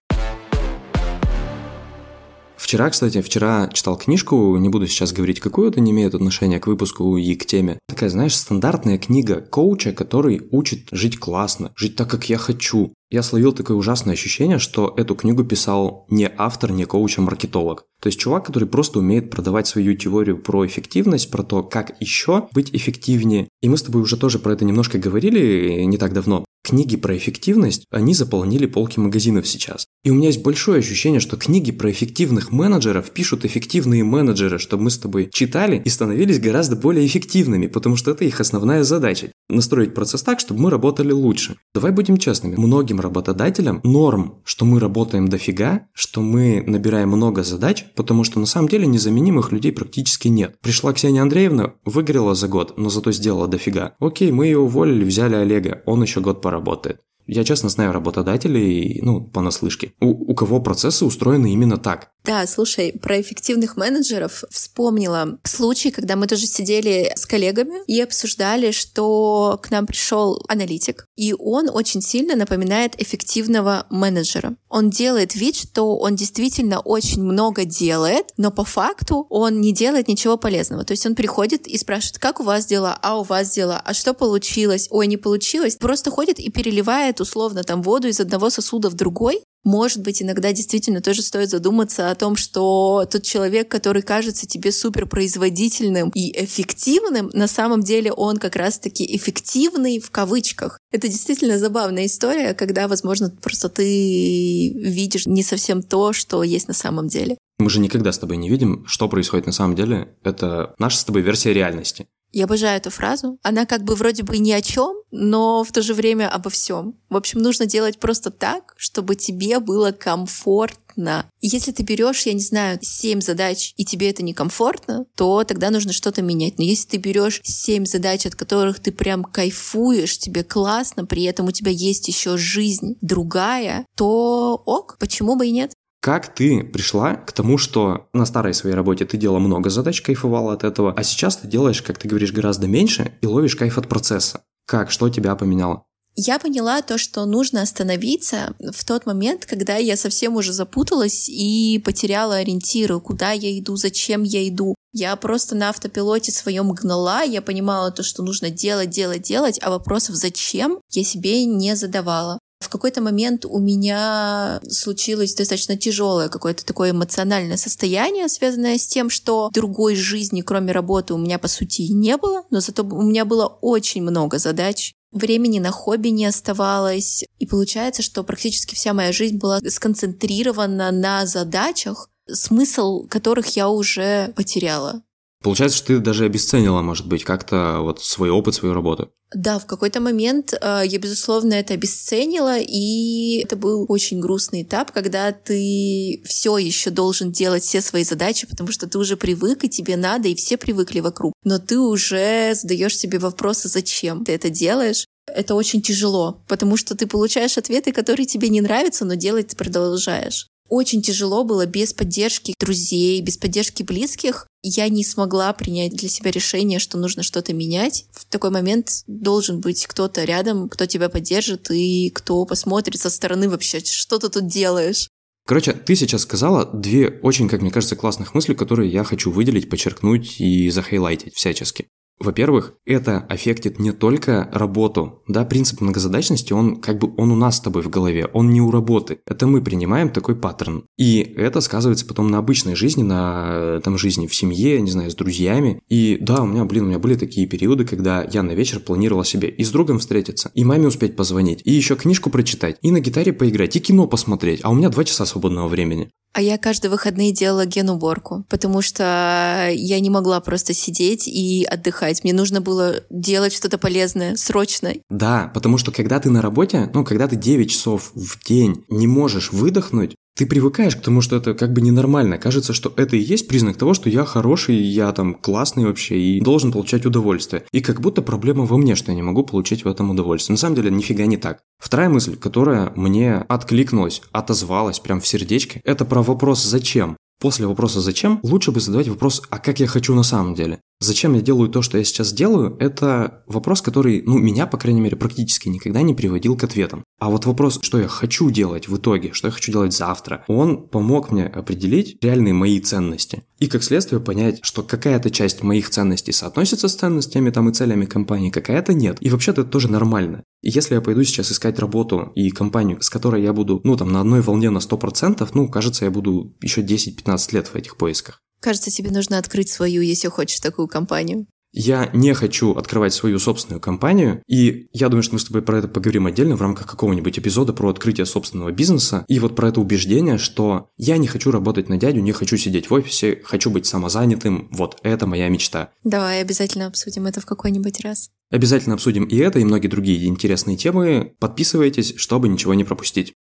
Вчера, 2.64 2.88
кстати, 2.88 3.20
вчера 3.20 3.68
читал 3.72 3.96
книжку, 3.98 4.56
не 4.56 4.70
буду 4.70 4.86
сейчас 4.86 5.12
говорить, 5.12 5.38
какую 5.38 5.68
это 5.70 5.80
не 5.80 5.90
имеет 5.92 6.14
отношения 6.14 6.58
к 6.58 6.66
выпуску 6.66 7.16
и 7.18 7.34
к 7.34 7.44
теме. 7.44 7.78
Такая, 7.86 8.08
знаешь, 8.08 8.34
стандартная 8.34 8.96
книга 8.96 9.42
коуча, 9.42 9.92
который 9.92 10.40
учит 10.50 10.88
жить 10.90 11.18
классно, 11.18 11.72
жить 11.76 11.94
так, 11.94 12.10
как 12.10 12.28
я 12.30 12.38
хочу. 12.38 12.94
Я 13.14 13.22
словил 13.22 13.52
такое 13.52 13.76
ужасное 13.76 14.14
ощущение, 14.14 14.58
что 14.58 14.92
эту 14.96 15.14
книгу 15.14 15.44
писал 15.44 16.04
не 16.10 16.28
автор, 16.36 16.72
не 16.72 16.84
коуч, 16.84 17.16
а 17.18 17.22
маркетолог. 17.22 17.86
То 18.00 18.08
есть 18.08 18.18
чувак, 18.18 18.44
который 18.44 18.66
просто 18.66 18.98
умеет 18.98 19.30
продавать 19.30 19.68
свою 19.68 19.96
теорию 19.96 20.36
про 20.36 20.66
эффективность, 20.66 21.30
про 21.30 21.44
то, 21.44 21.62
как 21.62 21.94
еще 22.00 22.48
быть 22.52 22.74
эффективнее. 22.74 23.48
И 23.62 23.68
мы 23.68 23.76
с 23.76 23.82
тобой 23.82 24.02
уже 24.02 24.16
тоже 24.16 24.38
про 24.38 24.52
это 24.52 24.64
немножко 24.64 24.98
говорили 24.98 25.82
не 25.84 25.96
так 25.96 26.12
давно. 26.12 26.44
Книги 26.66 26.96
про 26.96 27.14
эффективность, 27.14 27.84
они 27.90 28.14
заполнили 28.14 28.64
полки 28.64 28.98
магазинов 28.98 29.46
сейчас. 29.46 29.84
И 30.02 30.10
у 30.10 30.14
меня 30.14 30.28
есть 30.28 30.42
большое 30.42 30.78
ощущение, 30.78 31.20
что 31.20 31.36
книги 31.36 31.72
про 31.72 31.90
эффективных 31.90 32.52
менеджеров 32.52 33.10
пишут 33.10 33.44
эффективные 33.44 34.02
менеджеры, 34.02 34.58
чтобы 34.58 34.84
мы 34.84 34.90
с 34.90 34.96
тобой 34.96 35.28
читали 35.30 35.82
и 35.84 35.90
становились 35.90 36.40
гораздо 36.40 36.76
более 36.76 37.06
эффективными, 37.06 37.66
потому 37.66 37.96
что 37.96 38.12
это 38.12 38.24
их 38.24 38.40
основная 38.40 38.82
задача. 38.82 39.30
Настроить 39.50 39.92
процесс 39.92 40.22
так, 40.22 40.40
чтобы 40.40 40.62
мы 40.62 40.70
работали 40.70 41.12
лучше. 41.12 41.56
Давай 41.74 41.92
будем 41.92 42.16
честными. 42.16 42.56
Многим 42.56 43.00
работодателям 43.00 43.80
норм, 43.84 44.40
что 44.44 44.64
мы 44.64 44.80
работаем 44.80 45.28
дофига, 45.28 45.86
что 45.92 46.22
мы 46.22 46.64
набираем 46.66 47.10
много 47.10 47.44
задач, 47.44 47.84
потому 47.94 48.24
что 48.24 48.40
на 48.40 48.46
самом 48.46 48.70
деле 48.70 48.86
незаменимых 48.86 49.52
людей 49.52 49.72
практически 49.72 50.28
нет. 50.28 50.56
Пришла 50.62 50.94
Ксения 50.94 51.20
Андреевна, 51.20 51.74
выгорела 51.84 52.34
за 52.34 52.48
год, 52.48 52.78
но 52.78 52.88
зато 52.88 53.12
сделала 53.12 53.48
дофига. 53.54 53.94
Окей, 54.00 54.30
мы 54.32 54.46
ее 54.46 54.58
уволили, 54.58 55.04
взяли 55.04 55.36
Олега, 55.36 55.82
он 55.86 56.02
еще 56.02 56.20
год 56.20 56.42
поработал 56.42 56.64
работает. 56.64 57.00
Я 57.26 57.44
честно 57.44 57.68
знаю 57.68 57.92
работодателей, 57.92 59.00
ну, 59.02 59.22
понаслышке, 59.22 59.92
у, 60.00 60.32
у 60.32 60.34
кого 60.34 60.60
процессы 60.60 61.04
устроены 61.04 61.52
именно 61.52 61.78
так. 61.78 62.10
Да, 62.24 62.46
слушай, 62.46 62.92
про 62.92 63.20
эффективных 63.20 63.76
менеджеров 63.76 64.44
вспомнила 64.50 65.38
случай, 65.44 65.90
когда 65.90 66.16
мы 66.16 66.26
тоже 66.26 66.46
сидели 66.46 67.12
с 67.14 67.26
коллегами 67.26 67.84
и 67.86 68.00
обсуждали, 68.00 68.70
что 68.70 69.60
к 69.62 69.70
нам 69.70 69.86
пришел 69.86 70.42
аналитик, 70.48 71.06
и 71.16 71.34
он 71.38 71.68
очень 71.68 72.00
сильно 72.00 72.34
напоминает 72.34 73.00
эффективного 73.00 73.86
менеджера. 73.90 74.56
Он 74.70 74.88
делает 74.88 75.34
вид, 75.34 75.56
что 75.56 75.96
он 75.98 76.16
действительно 76.16 76.80
очень 76.80 77.22
много 77.22 77.66
делает, 77.66 78.32
но 78.38 78.50
по 78.50 78.64
факту 78.64 79.26
он 79.28 79.60
не 79.60 79.74
делает 79.74 80.08
ничего 80.08 80.38
полезного. 80.38 80.84
То 80.84 80.92
есть 80.92 81.04
он 81.04 81.14
приходит 81.14 81.66
и 81.66 81.76
спрашивает, 81.76 82.18
как 82.18 82.40
у 82.40 82.44
вас 82.44 82.64
дела, 82.64 82.98
а 83.02 83.20
у 83.20 83.22
вас 83.22 83.50
дела, 83.50 83.82
а 83.84 83.92
что 83.92 84.14
получилось, 84.14 84.88
ой, 84.90 85.06
не 85.06 85.18
получилось. 85.18 85.76
Просто 85.76 86.10
ходит 86.10 86.38
и 86.38 86.50
переливает 86.50 87.13
условно 87.20 87.64
там 87.64 87.82
воду 87.82 88.08
из 88.08 88.20
одного 88.20 88.50
сосуда 88.50 88.90
в 88.90 88.94
другой, 88.94 89.42
может 89.64 90.02
быть, 90.02 90.22
иногда 90.22 90.52
действительно 90.52 91.00
тоже 91.00 91.22
стоит 91.22 91.48
задуматься 91.48 92.10
о 92.10 92.14
том, 92.14 92.36
что 92.36 93.06
тот 93.10 93.22
человек, 93.22 93.70
который 93.70 94.02
кажется 94.02 94.46
тебе 94.46 94.70
суперпроизводительным 94.70 96.10
и 96.14 96.44
эффективным, 96.44 97.30
на 97.32 97.48
самом 97.48 97.82
деле 97.82 98.12
он 98.12 98.36
как 98.36 98.56
раз-таки 98.56 99.16
эффективный 99.16 100.00
в 100.00 100.10
кавычках. 100.10 100.78
Это 100.92 101.08
действительно 101.08 101.58
забавная 101.58 102.04
история, 102.04 102.52
когда, 102.52 102.88
возможно, 102.88 103.30
просто 103.30 103.70
ты 103.70 104.70
видишь 104.74 105.26
не 105.26 105.42
совсем 105.42 105.82
то, 105.82 106.12
что 106.12 106.42
есть 106.42 106.68
на 106.68 106.74
самом 106.74 107.08
деле. 107.08 107.38
Мы 107.58 107.70
же 107.70 107.80
никогда 107.80 108.12
с 108.12 108.18
тобой 108.18 108.36
не 108.36 108.50
видим, 108.50 108.84
что 108.86 109.08
происходит 109.08 109.46
на 109.46 109.52
самом 109.52 109.76
деле. 109.76 110.08
Это 110.24 110.74
наша 110.78 110.98
с 110.98 111.04
тобой 111.04 111.22
версия 111.22 111.54
реальности. 111.54 112.06
Я 112.34 112.46
обожаю 112.46 112.78
эту 112.78 112.90
фразу. 112.90 113.38
Она 113.44 113.64
как 113.64 113.84
бы 113.84 113.94
вроде 113.94 114.24
бы 114.24 114.38
ни 114.38 114.50
о 114.50 114.60
чем, 114.60 114.96
но 115.12 115.62
в 115.62 115.70
то 115.70 115.82
же 115.82 115.94
время 115.94 116.28
обо 116.28 116.50
всем. 116.50 116.98
В 117.08 117.16
общем, 117.16 117.40
нужно 117.40 117.64
делать 117.64 118.00
просто 118.00 118.32
так, 118.32 118.74
чтобы 118.76 119.14
тебе 119.14 119.60
было 119.60 119.92
комфортно. 119.92 121.30
Если 121.40 121.70
ты 121.70 121.84
берешь, 121.84 122.26
я 122.26 122.32
не 122.32 122.40
знаю, 122.40 122.80
семь 122.82 123.20
задач, 123.20 123.72
и 123.76 123.84
тебе 123.84 124.10
это 124.10 124.24
некомфортно, 124.24 125.06
то 125.14 125.44
тогда 125.44 125.70
нужно 125.70 125.92
что-то 125.92 126.22
менять. 126.22 126.58
Но 126.58 126.64
если 126.64 126.88
ты 126.88 126.96
берешь 126.96 127.40
семь 127.44 127.86
задач, 127.86 128.26
от 128.26 128.34
которых 128.34 128.80
ты 128.80 128.90
прям 128.90 129.22
кайфуешь, 129.22 130.18
тебе 130.18 130.42
классно, 130.42 131.06
при 131.06 131.22
этом 131.22 131.46
у 131.46 131.52
тебя 131.52 131.70
есть 131.70 132.08
еще 132.08 132.36
жизнь 132.36 132.96
другая, 133.00 133.86
то 133.94 134.60
ок, 134.66 134.96
почему 134.98 135.36
бы 135.36 135.46
и 135.46 135.52
нет? 135.52 135.72
Как 136.04 136.34
ты 136.34 136.62
пришла 136.62 137.14
к 137.14 137.32
тому, 137.32 137.56
что 137.56 138.08
на 138.12 138.26
старой 138.26 138.52
своей 138.52 138.76
работе 138.76 139.06
ты 139.06 139.16
делала 139.16 139.38
много 139.38 139.70
задач, 139.70 140.02
кайфовала 140.02 140.52
от 140.52 140.62
этого, 140.62 140.92
а 140.94 141.02
сейчас 141.02 141.38
ты 141.38 141.48
делаешь, 141.48 141.80
как 141.80 141.96
ты 141.96 142.08
говоришь, 142.08 142.30
гораздо 142.30 142.66
меньше 142.66 143.16
и 143.22 143.26
ловишь 143.26 143.56
кайф 143.56 143.78
от 143.78 143.88
процесса? 143.88 144.42
Как? 144.66 144.90
Что 144.90 145.08
тебя 145.08 145.34
поменяло? 145.34 145.84
Я 146.14 146.38
поняла 146.38 146.82
то, 146.82 146.98
что 146.98 147.24
нужно 147.24 147.62
остановиться 147.62 148.54
в 148.58 148.84
тот 148.84 149.06
момент, 149.06 149.46
когда 149.46 149.76
я 149.76 149.96
совсем 149.96 150.36
уже 150.36 150.52
запуталась 150.52 151.30
и 151.30 151.80
потеряла 151.82 152.36
ориентиры, 152.36 153.00
куда 153.00 153.32
я 153.32 153.58
иду, 153.58 153.76
зачем 153.76 154.24
я 154.24 154.46
иду. 154.46 154.74
Я 154.92 155.16
просто 155.16 155.54
на 155.54 155.70
автопилоте 155.70 156.32
своем 156.32 156.70
гнала, 156.72 157.22
я 157.22 157.40
понимала 157.40 157.90
то, 157.90 158.02
что 158.02 158.22
нужно 158.22 158.50
делать, 158.50 158.90
делать, 158.90 159.22
делать, 159.22 159.58
а 159.62 159.70
вопросов 159.70 160.16
зачем 160.16 160.80
я 160.90 161.02
себе 161.02 161.46
не 161.46 161.74
задавала. 161.76 162.38
В 162.64 162.70
какой-то 162.70 163.02
момент 163.02 163.44
у 163.44 163.58
меня 163.58 164.58
случилось 164.68 165.34
достаточно 165.34 165.76
тяжелое 165.76 166.30
какое-то 166.30 166.64
такое 166.64 166.92
эмоциональное 166.92 167.58
состояние, 167.58 168.28
связанное 168.28 168.78
с 168.78 168.86
тем, 168.86 169.10
что 169.10 169.50
другой 169.52 169.94
жизни, 169.94 170.40
кроме 170.40 170.72
работы, 170.72 171.12
у 171.12 171.18
меня 171.18 171.38
по 171.38 171.46
сути 171.46 171.82
и 171.82 171.92
не 171.92 172.16
было, 172.16 172.44
но 172.50 172.60
зато 172.60 172.82
у 172.82 173.02
меня 173.02 173.26
было 173.26 173.46
очень 173.60 174.02
много 174.02 174.38
задач, 174.38 174.94
времени 175.12 175.58
на 175.58 175.72
хобби 175.72 176.08
не 176.08 176.24
оставалось. 176.24 177.24
И 177.38 177.46
получается, 177.46 178.00
что 178.00 178.24
практически 178.24 178.74
вся 178.74 178.94
моя 178.94 179.12
жизнь 179.12 179.36
была 179.36 179.60
сконцентрирована 179.60 180.90
на 180.90 181.26
задачах, 181.26 182.08
смысл 182.26 183.06
которых 183.08 183.48
я 183.56 183.68
уже 183.68 184.32
потеряла. 184.34 185.02
Получается, 185.44 185.76
что 185.76 185.88
ты 185.88 185.98
даже 185.98 186.24
обесценила, 186.24 186.80
может 186.80 187.06
быть, 187.06 187.22
как-то 187.22 187.80
вот 187.80 188.02
свой 188.02 188.30
опыт, 188.30 188.54
свою 188.54 188.72
работу. 188.74 189.12
Да, 189.34 189.58
в 189.58 189.66
какой-то 189.66 190.00
момент 190.00 190.54
э, 190.54 190.82
я, 190.86 190.98
безусловно, 190.98 191.52
это 191.52 191.74
обесценила, 191.74 192.56
и 192.58 193.42
это 193.44 193.54
был 193.54 193.84
очень 193.88 194.20
грустный 194.20 194.62
этап, 194.62 194.90
когда 194.90 195.32
ты 195.32 196.22
все 196.24 196.56
еще 196.56 196.88
должен 196.88 197.30
делать 197.30 197.62
все 197.62 197.82
свои 197.82 198.04
задачи, 198.04 198.46
потому 198.46 198.72
что 198.72 198.88
ты 198.88 198.98
уже 198.98 199.18
привык, 199.18 199.64
и 199.64 199.68
тебе 199.68 199.98
надо, 199.98 200.28
и 200.28 200.34
все 200.34 200.56
привыкли 200.56 201.00
вокруг. 201.00 201.34
Но 201.44 201.58
ты 201.58 201.78
уже 201.78 202.54
задаешь 202.54 202.96
себе 202.96 203.18
вопросы, 203.18 203.68
зачем 203.68 204.24
ты 204.24 204.32
это 204.32 204.48
делаешь. 204.48 205.04
Это 205.26 205.54
очень 205.54 205.82
тяжело, 205.82 206.42
потому 206.48 206.78
что 206.78 206.96
ты 206.96 207.06
получаешь 207.06 207.58
ответы, 207.58 207.92
которые 207.92 208.24
тебе 208.24 208.48
не 208.48 208.62
нравятся, 208.62 209.04
но 209.04 209.12
делать 209.14 209.48
ты 209.48 209.56
продолжаешь. 209.56 210.46
Очень 210.74 211.02
тяжело 211.02 211.44
было 211.44 211.66
без 211.66 211.92
поддержки 211.92 212.52
друзей, 212.58 213.20
без 213.20 213.36
поддержки 213.36 213.84
близких. 213.84 214.48
Я 214.60 214.88
не 214.88 215.04
смогла 215.04 215.52
принять 215.52 215.92
для 215.94 216.08
себя 216.08 216.32
решение, 216.32 216.80
что 216.80 216.98
нужно 216.98 217.22
что-то 217.22 217.54
менять. 217.54 218.06
В 218.10 218.24
такой 218.24 218.50
момент 218.50 219.04
должен 219.06 219.60
быть 219.60 219.86
кто-то 219.86 220.24
рядом, 220.24 220.68
кто 220.68 220.86
тебя 220.86 221.08
поддержит 221.08 221.70
и 221.70 222.10
кто 222.10 222.44
посмотрит 222.44 223.00
со 223.00 223.08
стороны 223.08 223.48
вообще, 223.48 223.84
что 223.84 224.18
ты 224.18 224.28
тут 224.28 224.48
делаешь. 224.48 225.08
Короче, 225.46 225.74
ты 225.74 225.94
сейчас 225.94 226.22
сказала 226.22 226.64
две 226.64 227.20
очень, 227.22 227.48
как 227.48 227.62
мне 227.62 227.70
кажется, 227.70 227.94
классных 227.94 228.34
мысли, 228.34 228.54
которые 228.54 228.90
я 228.90 229.04
хочу 229.04 229.30
выделить, 229.30 229.70
подчеркнуть 229.70 230.40
и 230.40 230.70
захайлайтить 230.70 231.36
всячески. 231.36 231.86
Во-первых, 232.20 232.74
это 232.86 233.18
аффектит 233.28 233.78
не 233.78 233.92
только 233.92 234.48
работу. 234.52 235.22
Да, 235.26 235.44
принцип 235.44 235.80
многозадачности, 235.80 236.52
он 236.52 236.76
как 236.76 236.98
бы 236.98 237.12
он 237.16 237.30
у 237.32 237.36
нас 237.36 237.56
с 237.56 237.60
тобой 237.60 237.82
в 237.82 237.90
голове, 237.90 238.26
он 238.32 238.50
не 238.50 238.60
у 238.60 238.70
работы. 238.70 239.20
Это 239.26 239.46
мы 239.46 239.60
принимаем 239.60 240.10
такой 240.10 240.36
паттерн. 240.36 240.84
И 240.96 241.20
это 241.36 241.60
сказывается 241.60 242.06
потом 242.06 242.30
на 242.30 242.38
обычной 242.38 242.76
жизни, 242.76 243.02
на 243.02 243.80
там 243.82 243.98
жизни 243.98 244.26
в 244.26 244.34
семье, 244.34 244.80
не 244.80 244.90
знаю, 244.90 245.10
с 245.10 245.14
друзьями. 245.14 245.80
И 245.88 246.18
да, 246.20 246.42
у 246.42 246.46
меня, 246.46 246.64
блин, 246.64 246.84
у 246.84 246.86
меня 246.88 246.98
были 246.98 247.16
такие 247.16 247.46
периоды, 247.46 247.84
когда 247.84 248.26
я 248.32 248.42
на 248.42 248.52
вечер 248.52 248.80
планировал 248.80 249.24
себе 249.24 249.48
и 249.48 249.64
с 249.64 249.70
другом 249.70 249.98
встретиться, 249.98 250.50
и 250.54 250.64
маме 250.64 250.88
успеть 250.88 251.16
позвонить, 251.16 251.60
и 251.64 251.72
еще 251.72 251.96
книжку 251.96 252.30
прочитать, 252.30 252.78
и 252.82 252.90
на 252.90 253.00
гитаре 253.00 253.32
поиграть, 253.32 253.76
и 253.76 253.80
кино 253.80 254.06
посмотреть, 254.06 254.60
а 254.62 254.70
у 254.70 254.74
меня 254.74 254.88
два 254.88 255.04
часа 255.04 255.26
свободного 255.26 255.68
времени. 255.68 256.10
А 256.34 256.42
я 256.42 256.58
каждые 256.58 256.90
выходные 256.90 257.32
делала 257.32 257.64
генуборку, 257.64 258.44
потому 258.48 258.82
что 258.82 259.70
я 259.72 260.00
не 260.00 260.10
могла 260.10 260.40
просто 260.40 260.74
сидеть 260.74 261.28
и 261.28 261.64
отдыхать. 261.64 262.24
Мне 262.24 262.32
нужно 262.32 262.60
было 262.60 263.04
делать 263.08 263.54
что-то 263.54 263.78
полезное, 263.78 264.34
срочно. 264.34 264.94
Да, 265.08 265.52
потому 265.54 265.78
что 265.78 265.92
когда 265.92 266.18
ты 266.18 266.30
на 266.30 266.42
работе, 266.42 266.90
ну, 266.92 267.04
когда 267.04 267.28
ты 267.28 267.36
9 267.36 267.70
часов 267.70 268.10
в 268.14 268.44
день 268.44 268.84
не 268.88 269.06
можешь 269.06 269.52
выдохнуть, 269.52 270.16
ты 270.36 270.46
привыкаешь 270.46 270.96
к 270.96 271.00
тому, 271.00 271.20
что 271.20 271.36
это 271.36 271.54
как 271.54 271.72
бы 271.72 271.80
ненормально. 271.80 272.38
Кажется, 272.38 272.72
что 272.72 272.92
это 272.96 273.16
и 273.16 273.20
есть 273.20 273.46
признак 273.46 273.76
того, 273.76 273.94
что 273.94 274.10
я 274.10 274.24
хороший, 274.24 274.76
я 274.76 275.12
там 275.12 275.34
классный 275.34 275.84
вообще 275.84 276.18
и 276.18 276.40
должен 276.40 276.72
получать 276.72 277.06
удовольствие. 277.06 277.64
И 277.70 277.80
как 277.80 278.00
будто 278.00 278.20
проблема 278.20 278.64
во 278.64 278.76
мне, 278.76 278.96
что 278.96 279.12
я 279.12 279.16
не 279.16 279.22
могу 279.22 279.44
получить 279.44 279.84
в 279.84 279.88
этом 279.88 280.10
удовольствие. 280.10 280.54
На 280.54 280.58
самом 280.58 280.76
деле, 280.76 280.90
нифига 280.90 281.26
не 281.26 281.36
так. 281.36 281.60
Вторая 281.78 282.08
мысль, 282.08 282.36
которая 282.36 282.92
мне 282.96 283.36
откликнулась, 283.36 284.22
отозвалась 284.32 284.98
прям 284.98 285.20
в 285.20 285.26
сердечке, 285.26 285.80
это 285.84 286.04
про 286.04 286.22
вопрос 286.22 286.62
«зачем?». 286.64 287.16
После 287.44 287.66
вопроса 287.66 288.00
«зачем» 288.00 288.40
лучше 288.42 288.70
бы 288.70 288.80
задавать 288.80 289.08
вопрос 289.08 289.42
«а 289.50 289.58
как 289.58 289.78
я 289.78 289.86
хочу 289.86 290.14
на 290.14 290.22
самом 290.22 290.54
деле?». 290.54 290.80
Зачем 291.00 291.34
я 291.34 291.42
делаю 291.42 291.68
то, 291.68 291.82
что 291.82 291.98
я 291.98 292.04
сейчас 292.04 292.32
делаю, 292.32 292.74
это 292.80 293.42
вопрос, 293.46 293.82
который, 293.82 294.22
ну, 294.24 294.38
меня, 294.38 294.66
по 294.66 294.78
крайней 294.78 295.02
мере, 295.02 295.18
практически 295.18 295.68
никогда 295.68 296.00
не 296.00 296.14
приводил 296.14 296.56
к 296.56 296.64
ответам. 296.64 297.04
А 297.20 297.28
вот 297.28 297.44
вопрос, 297.44 297.80
что 297.82 298.00
я 298.00 298.08
хочу 298.08 298.50
делать 298.50 298.88
в 298.88 298.96
итоге, 298.96 299.34
что 299.34 299.48
я 299.48 299.52
хочу 299.52 299.72
делать 299.72 299.92
завтра, 299.92 300.42
он 300.48 300.88
помог 300.88 301.32
мне 301.32 301.44
определить 301.44 302.16
реальные 302.22 302.54
мои 302.54 302.80
ценности. 302.80 303.42
И 303.58 303.68
как 303.68 303.84
следствие 303.84 304.20
понять, 304.20 304.58
что 304.62 304.82
какая-то 304.82 305.30
часть 305.30 305.62
моих 305.62 305.88
ценностей 305.90 306.32
соотносится 306.32 306.88
с 306.88 306.94
ценностями 306.94 307.50
там 307.50 307.68
и 307.68 307.72
целями 307.72 308.04
компании, 308.04 308.50
какая-то 308.50 308.92
нет. 308.92 309.18
И 309.20 309.30
вообще-то 309.30 309.62
это 309.62 309.70
тоже 309.70 309.90
нормально. 309.90 310.42
И 310.62 310.70
если 310.70 310.94
я 310.94 311.00
пойду 311.00 311.22
сейчас 311.24 311.52
искать 311.52 311.78
работу 311.78 312.32
и 312.34 312.50
компанию, 312.50 313.00
с 313.00 313.10
которой 313.10 313.42
я 313.42 313.52
буду, 313.52 313.80
ну, 313.84 313.96
там, 313.96 314.12
на 314.12 314.20
одной 314.20 314.40
волне 314.40 314.70
на 314.70 314.78
100%, 314.78 315.48
ну, 315.54 315.68
кажется, 315.68 316.04
я 316.04 316.10
буду 316.10 316.56
еще 316.60 316.82
10-15 316.82 317.54
лет 317.54 317.68
в 317.68 317.76
этих 317.76 317.96
поисках. 317.96 318.40
Кажется, 318.60 318.90
тебе 318.90 319.10
нужно 319.10 319.38
открыть 319.38 319.68
свою, 319.68 320.02
если 320.02 320.28
хочешь 320.28 320.58
такую 320.58 320.88
компанию. 320.88 321.46
Я 321.76 322.08
не 322.12 322.32
хочу 322.34 322.72
открывать 322.74 323.12
свою 323.12 323.40
собственную 323.40 323.80
компанию, 323.80 324.42
и 324.46 324.86
я 324.92 325.08
думаю, 325.08 325.24
что 325.24 325.34
мы 325.34 325.40
с 325.40 325.44
тобой 325.44 325.60
про 325.60 325.78
это 325.78 325.88
поговорим 325.88 326.26
отдельно 326.26 326.54
в 326.54 326.62
рамках 326.62 326.86
какого-нибудь 326.86 327.36
эпизода 327.36 327.72
про 327.72 327.90
открытие 327.90 328.26
собственного 328.26 328.70
бизнеса, 328.70 329.24
и 329.26 329.40
вот 329.40 329.56
про 329.56 329.70
это 329.70 329.80
убеждение, 329.80 330.38
что 330.38 330.90
я 330.96 331.16
не 331.16 331.26
хочу 331.26 331.50
работать 331.50 331.88
на 331.88 331.96
дядю, 331.96 332.20
не 332.20 332.30
хочу 332.30 332.56
сидеть 332.56 332.90
в 332.90 332.94
офисе, 332.94 333.40
хочу 333.42 333.70
быть 333.70 333.86
самозанятым, 333.86 334.68
вот 334.70 334.98
это 335.02 335.26
моя 335.26 335.48
мечта. 335.48 335.90
Давай 336.04 336.40
обязательно 336.42 336.86
обсудим 336.86 337.26
это 337.26 337.40
в 337.40 337.46
какой-нибудь 337.46 338.02
раз. 338.02 338.30
Обязательно 338.52 338.94
обсудим 338.94 339.24
и 339.24 339.36
это, 339.38 339.58
и 339.58 339.64
многие 339.64 339.88
другие 339.88 340.28
интересные 340.28 340.76
темы. 340.76 341.34
Подписывайтесь, 341.40 342.14
чтобы 342.16 342.46
ничего 342.46 342.74
не 342.74 342.84
пропустить 342.84 343.34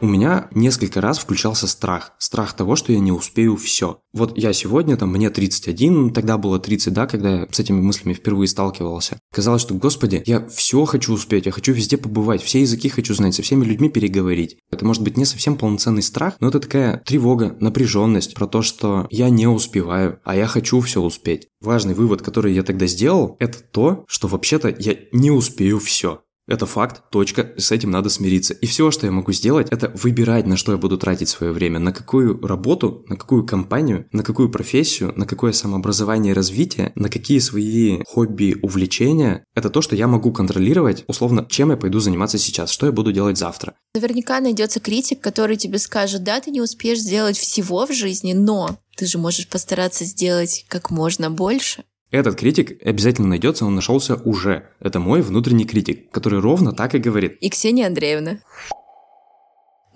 у 0.00 0.06
меня 0.06 0.48
несколько 0.52 1.00
раз 1.00 1.18
включался 1.18 1.66
страх. 1.66 2.12
Страх 2.18 2.54
того, 2.54 2.76
что 2.76 2.92
я 2.92 2.98
не 2.98 3.12
успею 3.12 3.56
все. 3.56 4.00
Вот 4.12 4.36
я 4.36 4.52
сегодня, 4.52 4.96
там, 4.96 5.10
мне 5.10 5.30
31, 5.30 6.12
тогда 6.12 6.38
было 6.38 6.58
30, 6.58 6.92
да, 6.92 7.06
когда 7.06 7.40
я 7.40 7.48
с 7.50 7.60
этими 7.60 7.80
мыслями 7.80 8.14
впервые 8.14 8.48
сталкивался. 8.48 9.18
Казалось, 9.32 9.62
что, 9.62 9.74
господи, 9.74 10.22
я 10.26 10.46
все 10.48 10.84
хочу 10.84 11.12
успеть, 11.12 11.46
я 11.46 11.52
хочу 11.52 11.72
везде 11.72 11.96
побывать, 11.96 12.42
все 12.42 12.60
языки 12.60 12.88
хочу 12.88 13.14
знать, 13.14 13.34
со 13.34 13.42
всеми 13.42 13.64
людьми 13.64 13.88
переговорить. 13.88 14.56
Это 14.70 14.84
может 14.84 15.02
быть 15.02 15.16
не 15.16 15.24
совсем 15.24 15.56
полноценный 15.56 16.02
страх, 16.02 16.36
но 16.40 16.48
это 16.48 16.60
такая 16.60 17.02
тревога, 17.04 17.56
напряженность 17.60 18.34
про 18.34 18.46
то, 18.46 18.62
что 18.62 19.06
я 19.10 19.28
не 19.28 19.46
успеваю, 19.46 20.20
а 20.24 20.34
я 20.34 20.46
хочу 20.46 20.80
все 20.80 21.00
успеть. 21.00 21.48
Важный 21.60 21.94
вывод, 21.94 22.22
который 22.22 22.54
я 22.54 22.62
тогда 22.62 22.86
сделал, 22.86 23.36
это 23.38 23.58
то, 23.58 24.04
что 24.08 24.28
вообще-то 24.28 24.74
я 24.78 24.96
не 25.12 25.30
успею 25.30 25.78
все. 25.78 26.20
Это 26.48 26.64
факт, 26.64 27.02
точка, 27.10 27.52
с 27.56 27.72
этим 27.72 27.90
надо 27.90 28.08
смириться. 28.08 28.54
И 28.54 28.66
все, 28.66 28.92
что 28.92 29.06
я 29.06 29.12
могу 29.12 29.32
сделать, 29.32 29.66
это 29.70 29.90
выбирать, 30.00 30.46
на 30.46 30.56
что 30.56 30.72
я 30.72 30.78
буду 30.78 30.96
тратить 30.96 31.28
свое 31.28 31.52
время, 31.52 31.80
на 31.80 31.92
какую 31.92 32.40
работу, 32.46 33.04
на 33.08 33.16
какую 33.16 33.44
компанию, 33.44 34.06
на 34.12 34.22
какую 34.22 34.48
профессию, 34.48 35.12
на 35.16 35.26
какое 35.26 35.50
самообразование 35.50 36.30
и 36.30 36.34
развитие, 36.34 36.92
на 36.94 37.08
какие 37.08 37.40
свои 37.40 38.02
хобби, 38.06 38.56
увлечения. 38.62 39.44
Это 39.54 39.70
то, 39.70 39.82
что 39.82 39.96
я 39.96 40.06
могу 40.06 40.32
контролировать, 40.32 41.04
условно, 41.08 41.46
чем 41.48 41.70
я 41.70 41.76
пойду 41.76 41.98
заниматься 41.98 42.38
сейчас, 42.38 42.70
что 42.70 42.86
я 42.86 42.92
буду 42.92 43.12
делать 43.12 43.38
завтра. 43.38 43.74
Наверняка 43.94 44.40
найдется 44.40 44.78
критик, 44.78 45.20
который 45.20 45.56
тебе 45.56 45.78
скажет, 45.78 46.22
да, 46.22 46.40
ты 46.40 46.52
не 46.52 46.60
успеешь 46.60 47.00
сделать 47.00 47.36
всего 47.36 47.86
в 47.86 47.92
жизни, 47.92 48.34
но 48.34 48.78
ты 48.96 49.06
же 49.06 49.18
можешь 49.18 49.48
постараться 49.48 50.04
сделать 50.04 50.64
как 50.68 50.90
можно 50.90 51.28
больше. 51.28 51.84
Этот 52.16 52.36
критик 52.36 52.80
обязательно 52.82 53.28
найдется, 53.28 53.66
он 53.66 53.74
нашелся 53.74 54.14
уже. 54.14 54.70
Это 54.80 55.00
мой 55.00 55.20
внутренний 55.20 55.66
критик, 55.66 56.10
который 56.10 56.40
ровно 56.40 56.72
так 56.72 56.94
и 56.94 56.98
говорит. 56.98 57.36
И 57.42 57.50
Ксения 57.50 57.86
Андреевна. 57.86 58.38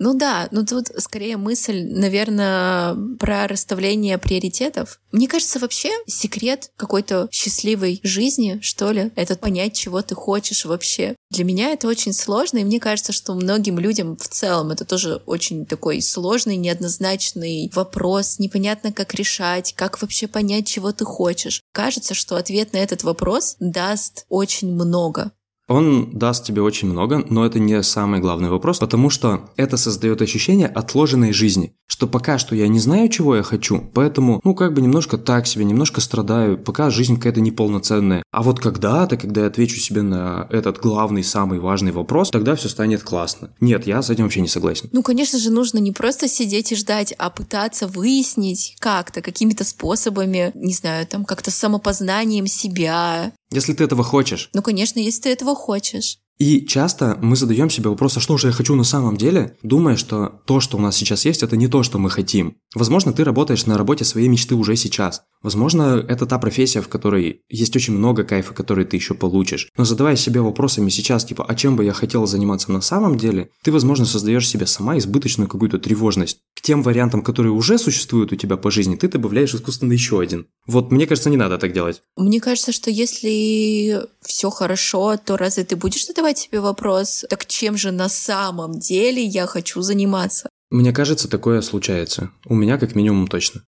Ну 0.03 0.15
да, 0.15 0.47
ну 0.49 0.65
тут 0.65 0.87
скорее 0.97 1.37
мысль, 1.37 1.83
наверное, 1.83 2.95
про 3.19 3.45
расставление 3.45 4.17
приоритетов. 4.17 4.99
Мне 5.11 5.27
кажется, 5.27 5.59
вообще 5.59 5.91
секрет 6.07 6.71
какой-то 6.75 7.29
счастливой 7.31 7.99
жизни, 8.01 8.57
что 8.63 8.89
ли, 8.89 9.11
это 9.15 9.35
понять, 9.35 9.75
чего 9.75 10.01
ты 10.01 10.15
хочешь 10.15 10.65
вообще. 10.65 11.15
Для 11.29 11.43
меня 11.43 11.69
это 11.69 11.87
очень 11.87 12.13
сложно, 12.13 12.57
и 12.57 12.63
мне 12.63 12.79
кажется, 12.79 13.11
что 13.11 13.35
многим 13.35 13.77
людям 13.77 14.17
в 14.17 14.27
целом 14.27 14.71
это 14.71 14.85
тоже 14.85 15.21
очень 15.27 15.67
такой 15.67 16.01
сложный, 16.01 16.57
неоднозначный 16.57 17.71
вопрос, 17.71 18.39
непонятно, 18.39 18.91
как 18.91 19.13
решать, 19.13 19.75
как 19.77 20.01
вообще 20.01 20.27
понять, 20.27 20.65
чего 20.65 20.91
ты 20.93 21.05
хочешь. 21.05 21.61
Кажется, 21.73 22.15
что 22.15 22.37
ответ 22.37 22.73
на 22.73 22.77
этот 22.77 23.03
вопрос 23.03 23.55
даст 23.59 24.25
очень 24.29 24.73
много. 24.73 25.31
Он 25.71 26.09
даст 26.11 26.43
тебе 26.43 26.61
очень 26.61 26.89
много, 26.89 27.23
но 27.29 27.45
это 27.45 27.57
не 27.57 27.81
самый 27.81 28.19
главный 28.19 28.49
вопрос, 28.49 28.79
потому 28.79 29.09
что 29.09 29.49
это 29.55 29.77
создает 29.77 30.21
ощущение 30.21 30.67
отложенной 30.67 31.31
жизни, 31.31 31.73
что 31.87 32.07
пока 32.07 32.37
что 32.37 32.57
я 32.57 32.67
не 32.67 32.79
знаю, 32.79 33.07
чего 33.07 33.37
я 33.37 33.43
хочу, 33.43 33.81
поэтому, 33.93 34.41
ну, 34.43 34.53
как 34.53 34.73
бы 34.73 34.81
немножко 34.81 35.17
так 35.17 35.47
себе, 35.47 35.63
немножко 35.63 36.01
страдаю, 36.01 36.57
пока 36.57 36.89
жизнь 36.89 37.15
какая-то 37.15 37.39
неполноценная. 37.39 38.21
А 38.31 38.43
вот 38.43 38.59
когда-то, 38.59 39.15
когда 39.15 39.41
я 39.41 39.47
отвечу 39.47 39.79
себе 39.79 40.01
на 40.01 40.45
этот 40.49 40.77
главный, 40.79 41.23
самый 41.23 41.59
важный 41.59 41.93
вопрос, 41.93 42.31
тогда 42.31 42.55
все 42.55 42.67
станет 42.67 43.03
классно. 43.03 43.51
Нет, 43.61 43.87
я 43.87 44.01
с 44.01 44.09
этим 44.09 44.25
вообще 44.25 44.41
не 44.41 44.49
согласен. 44.49 44.89
Ну, 44.91 45.03
конечно 45.03 45.39
же, 45.39 45.51
нужно 45.51 45.77
не 45.77 45.93
просто 45.93 46.27
сидеть 46.27 46.73
и 46.73 46.75
ждать, 46.75 47.13
а 47.17 47.29
пытаться 47.29 47.87
выяснить 47.87 48.75
как-то, 48.79 49.21
какими-то 49.21 49.63
способами, 49.63 50.51
не 50.53 50.73
знаю, 50.73 51.07
там, 51.07 51.23
как-то 51.23 51.49
самопознанием 51.49 52.45
себя, 52.47 53.31
если 53.51 53.73
ты 53.73 53.83
этого 53.83 54.03
хочешь. 54.03 54.49
Ну, 54.53 54.61
конечно, 54.61 54.99
если 54.99 55.23
ты 55.23 55.29
этого 55.29 55.55
хочешь. 55.55 56.19
И 56.41 56.65
часто 56.65 57.19
мы 57.21 57.35
задаем 57.35 57.69
себе 57.69 57.91
вопрос, 57.91 58.17
а 58.17 58.19
что 58.19 58.35
же 58.35 58.47
я 58.47 58.51
хочу 58.51 58.73
на 58.73 58.83
самом 58.83 59.15
деле, 59.15 59.57
думая, 59.61 59.95
что 59.95 60.41
то, 60.47 60.59
что 60.59 60.77
у 60.77 60.79
нас 60.79 60.95
сейчас 60.95 61.23
есть, 61.23 61.43
это 61.43 61.55
не 61.55 61.67
то, 61.67 61.83
что 61.83 61.99
мы 61.99 62.09
хотим. 62.09 62.55
Возможно, 62.73 63.13
ты 63.13 63.23
работаешь 63.23 63.67
на 63.67 63.77
работе 63.77 64.05
своей 64.05 64.27
мечты 64.27 64.55
уже 64.55 64.75
сейчас. 64.75 65.21
Возможно, 65.43 66.03
это 66.07 66.25
та 66.25 66.39
профессия, 66.39 66.81
в 66.81 66.87
которой 66.87 67.41
есть 67.49 67.75
очень 67.75 67.93
много 67.93 68.23
кайфа, 68.23 68.55
который 68.55 68.85
ты 68.85 68.95
еще 68.95 69.13
получишь. 69.13 69.69
Но 69.77 69.85
задавая 69.85 70.15
себе 70.15 70.41
вопросами 70.41 70.89
сейчас, 70.89 71.25
типа, 71.25 71.45
а 71.47 71.53
чем 71.53 71.75
бы 71.75 71.85
я 71.85 71.93
хотел 71.93 72.25
заниматься 72.25 72.71
на 72.71 72.81
самом 72.81 73.19
деле, 73.19 73.49
ты, 73.63 73.71
возможно, 73.71 74.05
создаешь 74.05 74.49
себе 74.49 74.65
сама 74.65 74.97
избыточную 74.97 75.47
какую-то 75.47 75.77
тревожность. 75.77 76.39
К 76.55 76.61
тем 76.61 76.83
вариантам, 76.83 77.23
которые 77.23 77.53
уже 77.53 77.77
существуют 77.79 78.31
у 78.31 78.35
тебя 78.35 78.57
по 78.57 78.69
жизни, 78.69 78.95
ты 78.95 79.07
добавляешь 79.07 79.53
искусственно 79.53 79.93
еще 79.93 80.19
один. 80.19 80.47
Вот 80.67 80.91
мне 80.91 81.07
кажется, 81.07 81.31
не 81.31 81.37
надо 81.37 81.57
так 81.57 81.73
делать. 81.73 82.01
Мне 82.15 82.39
кажется, 82.39 82.71
что 82.71 82.91
если 82.91 84.05
все 84.21 84.51
хорошо, 84.51 85.17
то 85.17 85.37
разве 85.37 85.63
ты 85.63 85.75
будешь 85.75 86.05
задавать 86.31 86.37
себе 86.37 86.61
вопрос, 86.61 87.25
так 87.29 87.45
чем 87.45 87.77
же 87.77 87.91
на 87.91 88.09
самом 88.09 88.79
деле 88.79 89.23
я 89.23 89.47
хочу 89.47 89.81
заниматься? 89.81 90.49
Мне 90.69 90.93
кажется, 90.93 91.29
такое 91.29 91.61
случается. 91.61 92.29
У 92.45 92.55
меня 92.55 92.77
как 92.77 92.95
минимум 92.95 93.27
точно. 93.27 93.61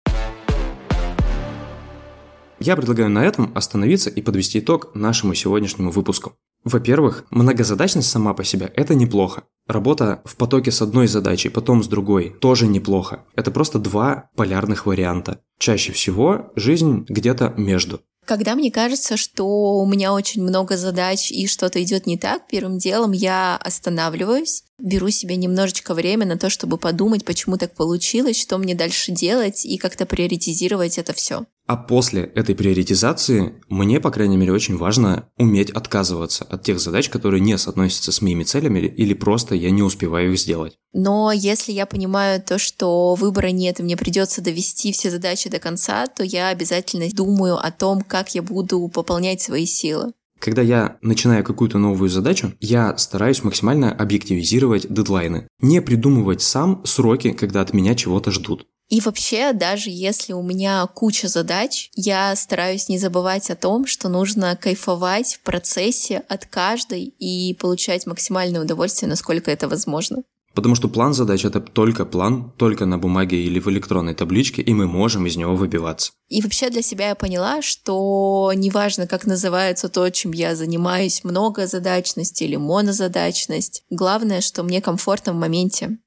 Я 2.59 2.75
предлагаю 2.75 3.09
на 3.09 3.25
этом 3.25 3.51
остановиться 3.55 4.11
и 4.11 4.21
подвести 4.21 4.59
итог 4.59 4.93
нашему 4.93 5.33
сегодняшнему 5.33 5.89
выпуску. 5.89 6.33
Во-первых, 6.63 7.25
многозадачность 7.31 8.11
сама 8.11 8.35
по 8.35 8.43
себе– 8.43 8.71
это 8.75 8.93
неплохо. 8.93 9.43
Работа 9.67 10.21
в 10.25 10.35
потоке 10.35 10.69
с 10.71 10.81
одной 10.83 11.07
задачей, 11.07 11.49
потом 11.49 11.83
с 11.83 11.87
другой– 11.87 12.35
тоже 12.39 12.67
неплохо. 12.67 13.23
Это 13.35 13.49
просто 13.49 13.79
два 13.79 14.29
полярных 14.35 14.85
варианта. 14.85 15.39
Чаще 15.57 15.91
всего 15.91 16.51
жизнь 16.55 17.05
где-то 17.09 17.55
между. 17.57 18.01
Когда 18.25 18.55
мне 18.55 18.71
кажется, 18.71 19.17
что 19.17 19.45
у 19.79 19.85
меня 19.85 20.13
очень 20.13 20.43
много 20.43 20.77
задач 20.77 21.31
и 21.31 21.47
что-то 21.47 21.81
идет 21.83 22.05
не 22.05 22.17
так, 22.17 22.47
первым 22.47 22.77
делом 22.77 23.11
я 23.11 23.57
останавливаюсь, 23.57 24.63
беру 24.77 25.09
себе 25.09 25.35
немножечко 25.35 25.93
время 25.93 26.25
на 26.25 26.37
то, 26.37 26.49
чтобы 26.49 26.77
подумать, 26.77 27.25
почему 27.25 27.57
так 27.57 27.73
получилось, 27.73 28.39
что 28.39 28.57
мне 28.57 28.75
дальше 28.75 29.11
делать 29.11 29.65
и 29.65 29.77
как-то 29.77 30.05
приоритизировать 30.05 30.97
это 30.97 31.13
все. 31.13 31.45
А 31.71 31.77
после 31.77 32.23
этой 32.23 32.53
приоритизации 32.53 33.53
мне, 33.69 34.01
по 34.01 34.11
крайней 34.11 34.35
мере, 34.35 34.51
очень 34.51 34.75
важно 34.75 35.29
уметь 35.37 35.69
отказываться 35.69 36.43
от 36.43 36.63
тех 36.63 36.81
задач, 36.81 37.07
которые 37.07 37.39
не 37.39 37.57
соотносятся 37.57 38.11
с 38.11 38.21
моими 38.21 38.43
целями 38.43 38.79
или 38.79 39.13
просто 39.13 39.55
я 39.55 39.71
не 39.71 39.81
успеваю 39.81 40.33
их 40.33 40.37
сделать. 40.37 40.77
Но 40.91 41.31
если 41.31 41.71
я 41.71 41.85
понимаю 41.85 42.43
то, 42.43 42.57
что 42.57 43.15
выбора 43.15 43.51
нет, 43.51 43.79
и 43.79 43.83
мне 43.83 43.95
придется 43.95 44.41
довести 44.41 44.91
все 44.91 45.09
задачи 45.09 45.49
до 45.49 45.59
конца, 45.59 46.07
то 46.07 46.25
я 46.25 46.49
обязательно 46.49 47.05
думаю 47.09 47.55
о 47.55 47.71
том, 47.71 48.01
как 48.01 48.35
я 48.35 48.41
буду 48.41 48.89
пополнять 48.89 49.41
свои 49.41 49.65
силы. 49.65 50.11
Когда 50.41 50.63
я 50.63 50.97
начинаю 51.01 51.45
какую-то 51.45 51.77
новую 51.77 52.09
задачу, 52.09 52.51
я 52.59 52.97
стараюсь 52.97 53.43
максимально 53.43 53.93
объективизировать 53.93 54.91
дедлайны. 54.91 55.47
Не 55.61 55.81
придумывать 55.81 56.41
сам 56.41 56.83
сроки, 56.83 57.31
когда 57.31 57.61
от 57.61 57.73
меня 57.73 57.95
чего-то 57.95 58.31
ждут. 58.31 58.65
И 58.91 58.99
вообще, 58.99 59.53
даже 59.53 59.89
если 59.89 60.33
у 60.33 60.43
меня 60.43 60.85
куча 60.85 61.29
задач, 61.29 61.89
я 61.95 62.35
стараюсь 62.35 62.89
не 62.89 62.99
забывать 62.99 63.49
о 63.49 63.55
том, 63.55 63.87
что 63.87 64.09
нужно 64.09 64.57
кайфовать 64.57 65.35
в 65.35 65.39
процессе 65.39 66.23
от 66.27 66.45
каждой 66.45 67.05
и 67.05 67.53
получать 67.53 68.05
максимальное 68.05 68.61
удовольствие, 68.61 69.09
насколько 69.09 69.49
это 69.49 69.69
возможно. 69.69 70.23
Потому 70.53 70.75
что 70.75 70.89
план 70.89 71.13
задач– 71.13 71.45
это 71.45 71.61
только 71.61 72.03
план, 72.03 72.51
только 72.57 72.85
на 72.85 72.97
бумаге 72.97 73.41
или 73.41 73.61
в 73.61 73.69
электронной 73.69 74.13
табличке, 74.13 74.61
и 74.61 74.73
мы 74.73 74.87
можем 74.87 75.25
из 75.25 75.37
него 75.37 75.55
выбиваться. 75.55 76.11
И 76.27 76.41
вообще 76.41 76.69
для 76.69 76.81
себя 76.81 77.07
я 77.09 77.15
поняла, 77.15 77.61
что 77.61 78.51
неважно, 78.53 79.07
как 79.07 79.25
называется 79.25 79.87
то, 79.87 80.09
чем 80.09 80.33
я 80.33 80.53
занимаюсь, 80.53 81.23
многозадачность 81.23 82.41
или 82.41 82.57
монозадачность, 82.57 83.85
главное, 83.89 84.41
что 84.41 84.63
мне 84.63 84.81
комфортно 84.81 85.31
в 85.31 85.37
моменте. 85.37 85.97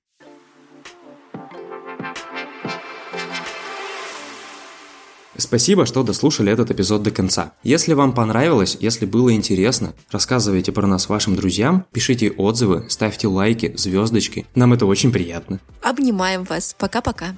Спасибо, 5.37 5.87
что 5.87 6.03
дослушали 6.03 6.53
этот 6.53 6.70
эпизод 6.70 7.03
до 7.03 7.11
конца. 7.11 7.53
Если 7.62 7.94
вам 7.94 8.12
понравилось, 8.12 8.77
если 8.81 9.07
было 9.07 9.33
интересно, 9.35 9.94
рассказывайте 10.11 10.73
про 10.73 10.87
нас 10.87 11.09
вашим 11.09 11.37
друзьям, 11.37 11.85
пишите 11.92 12.31
отзывы, 12.31 12.87
ставьте 12.88 13.29
лайки, 13.29 13.75
звездочки. 13.77 14.47
Нам 14.55 14.73
это 14.73 14.87
очень 14.87 15.12
приятно. 15.12 15.61
Обнимаем 15.83 16.44
вас. 16.44 16.75
Пока-пока. 16.79 17.37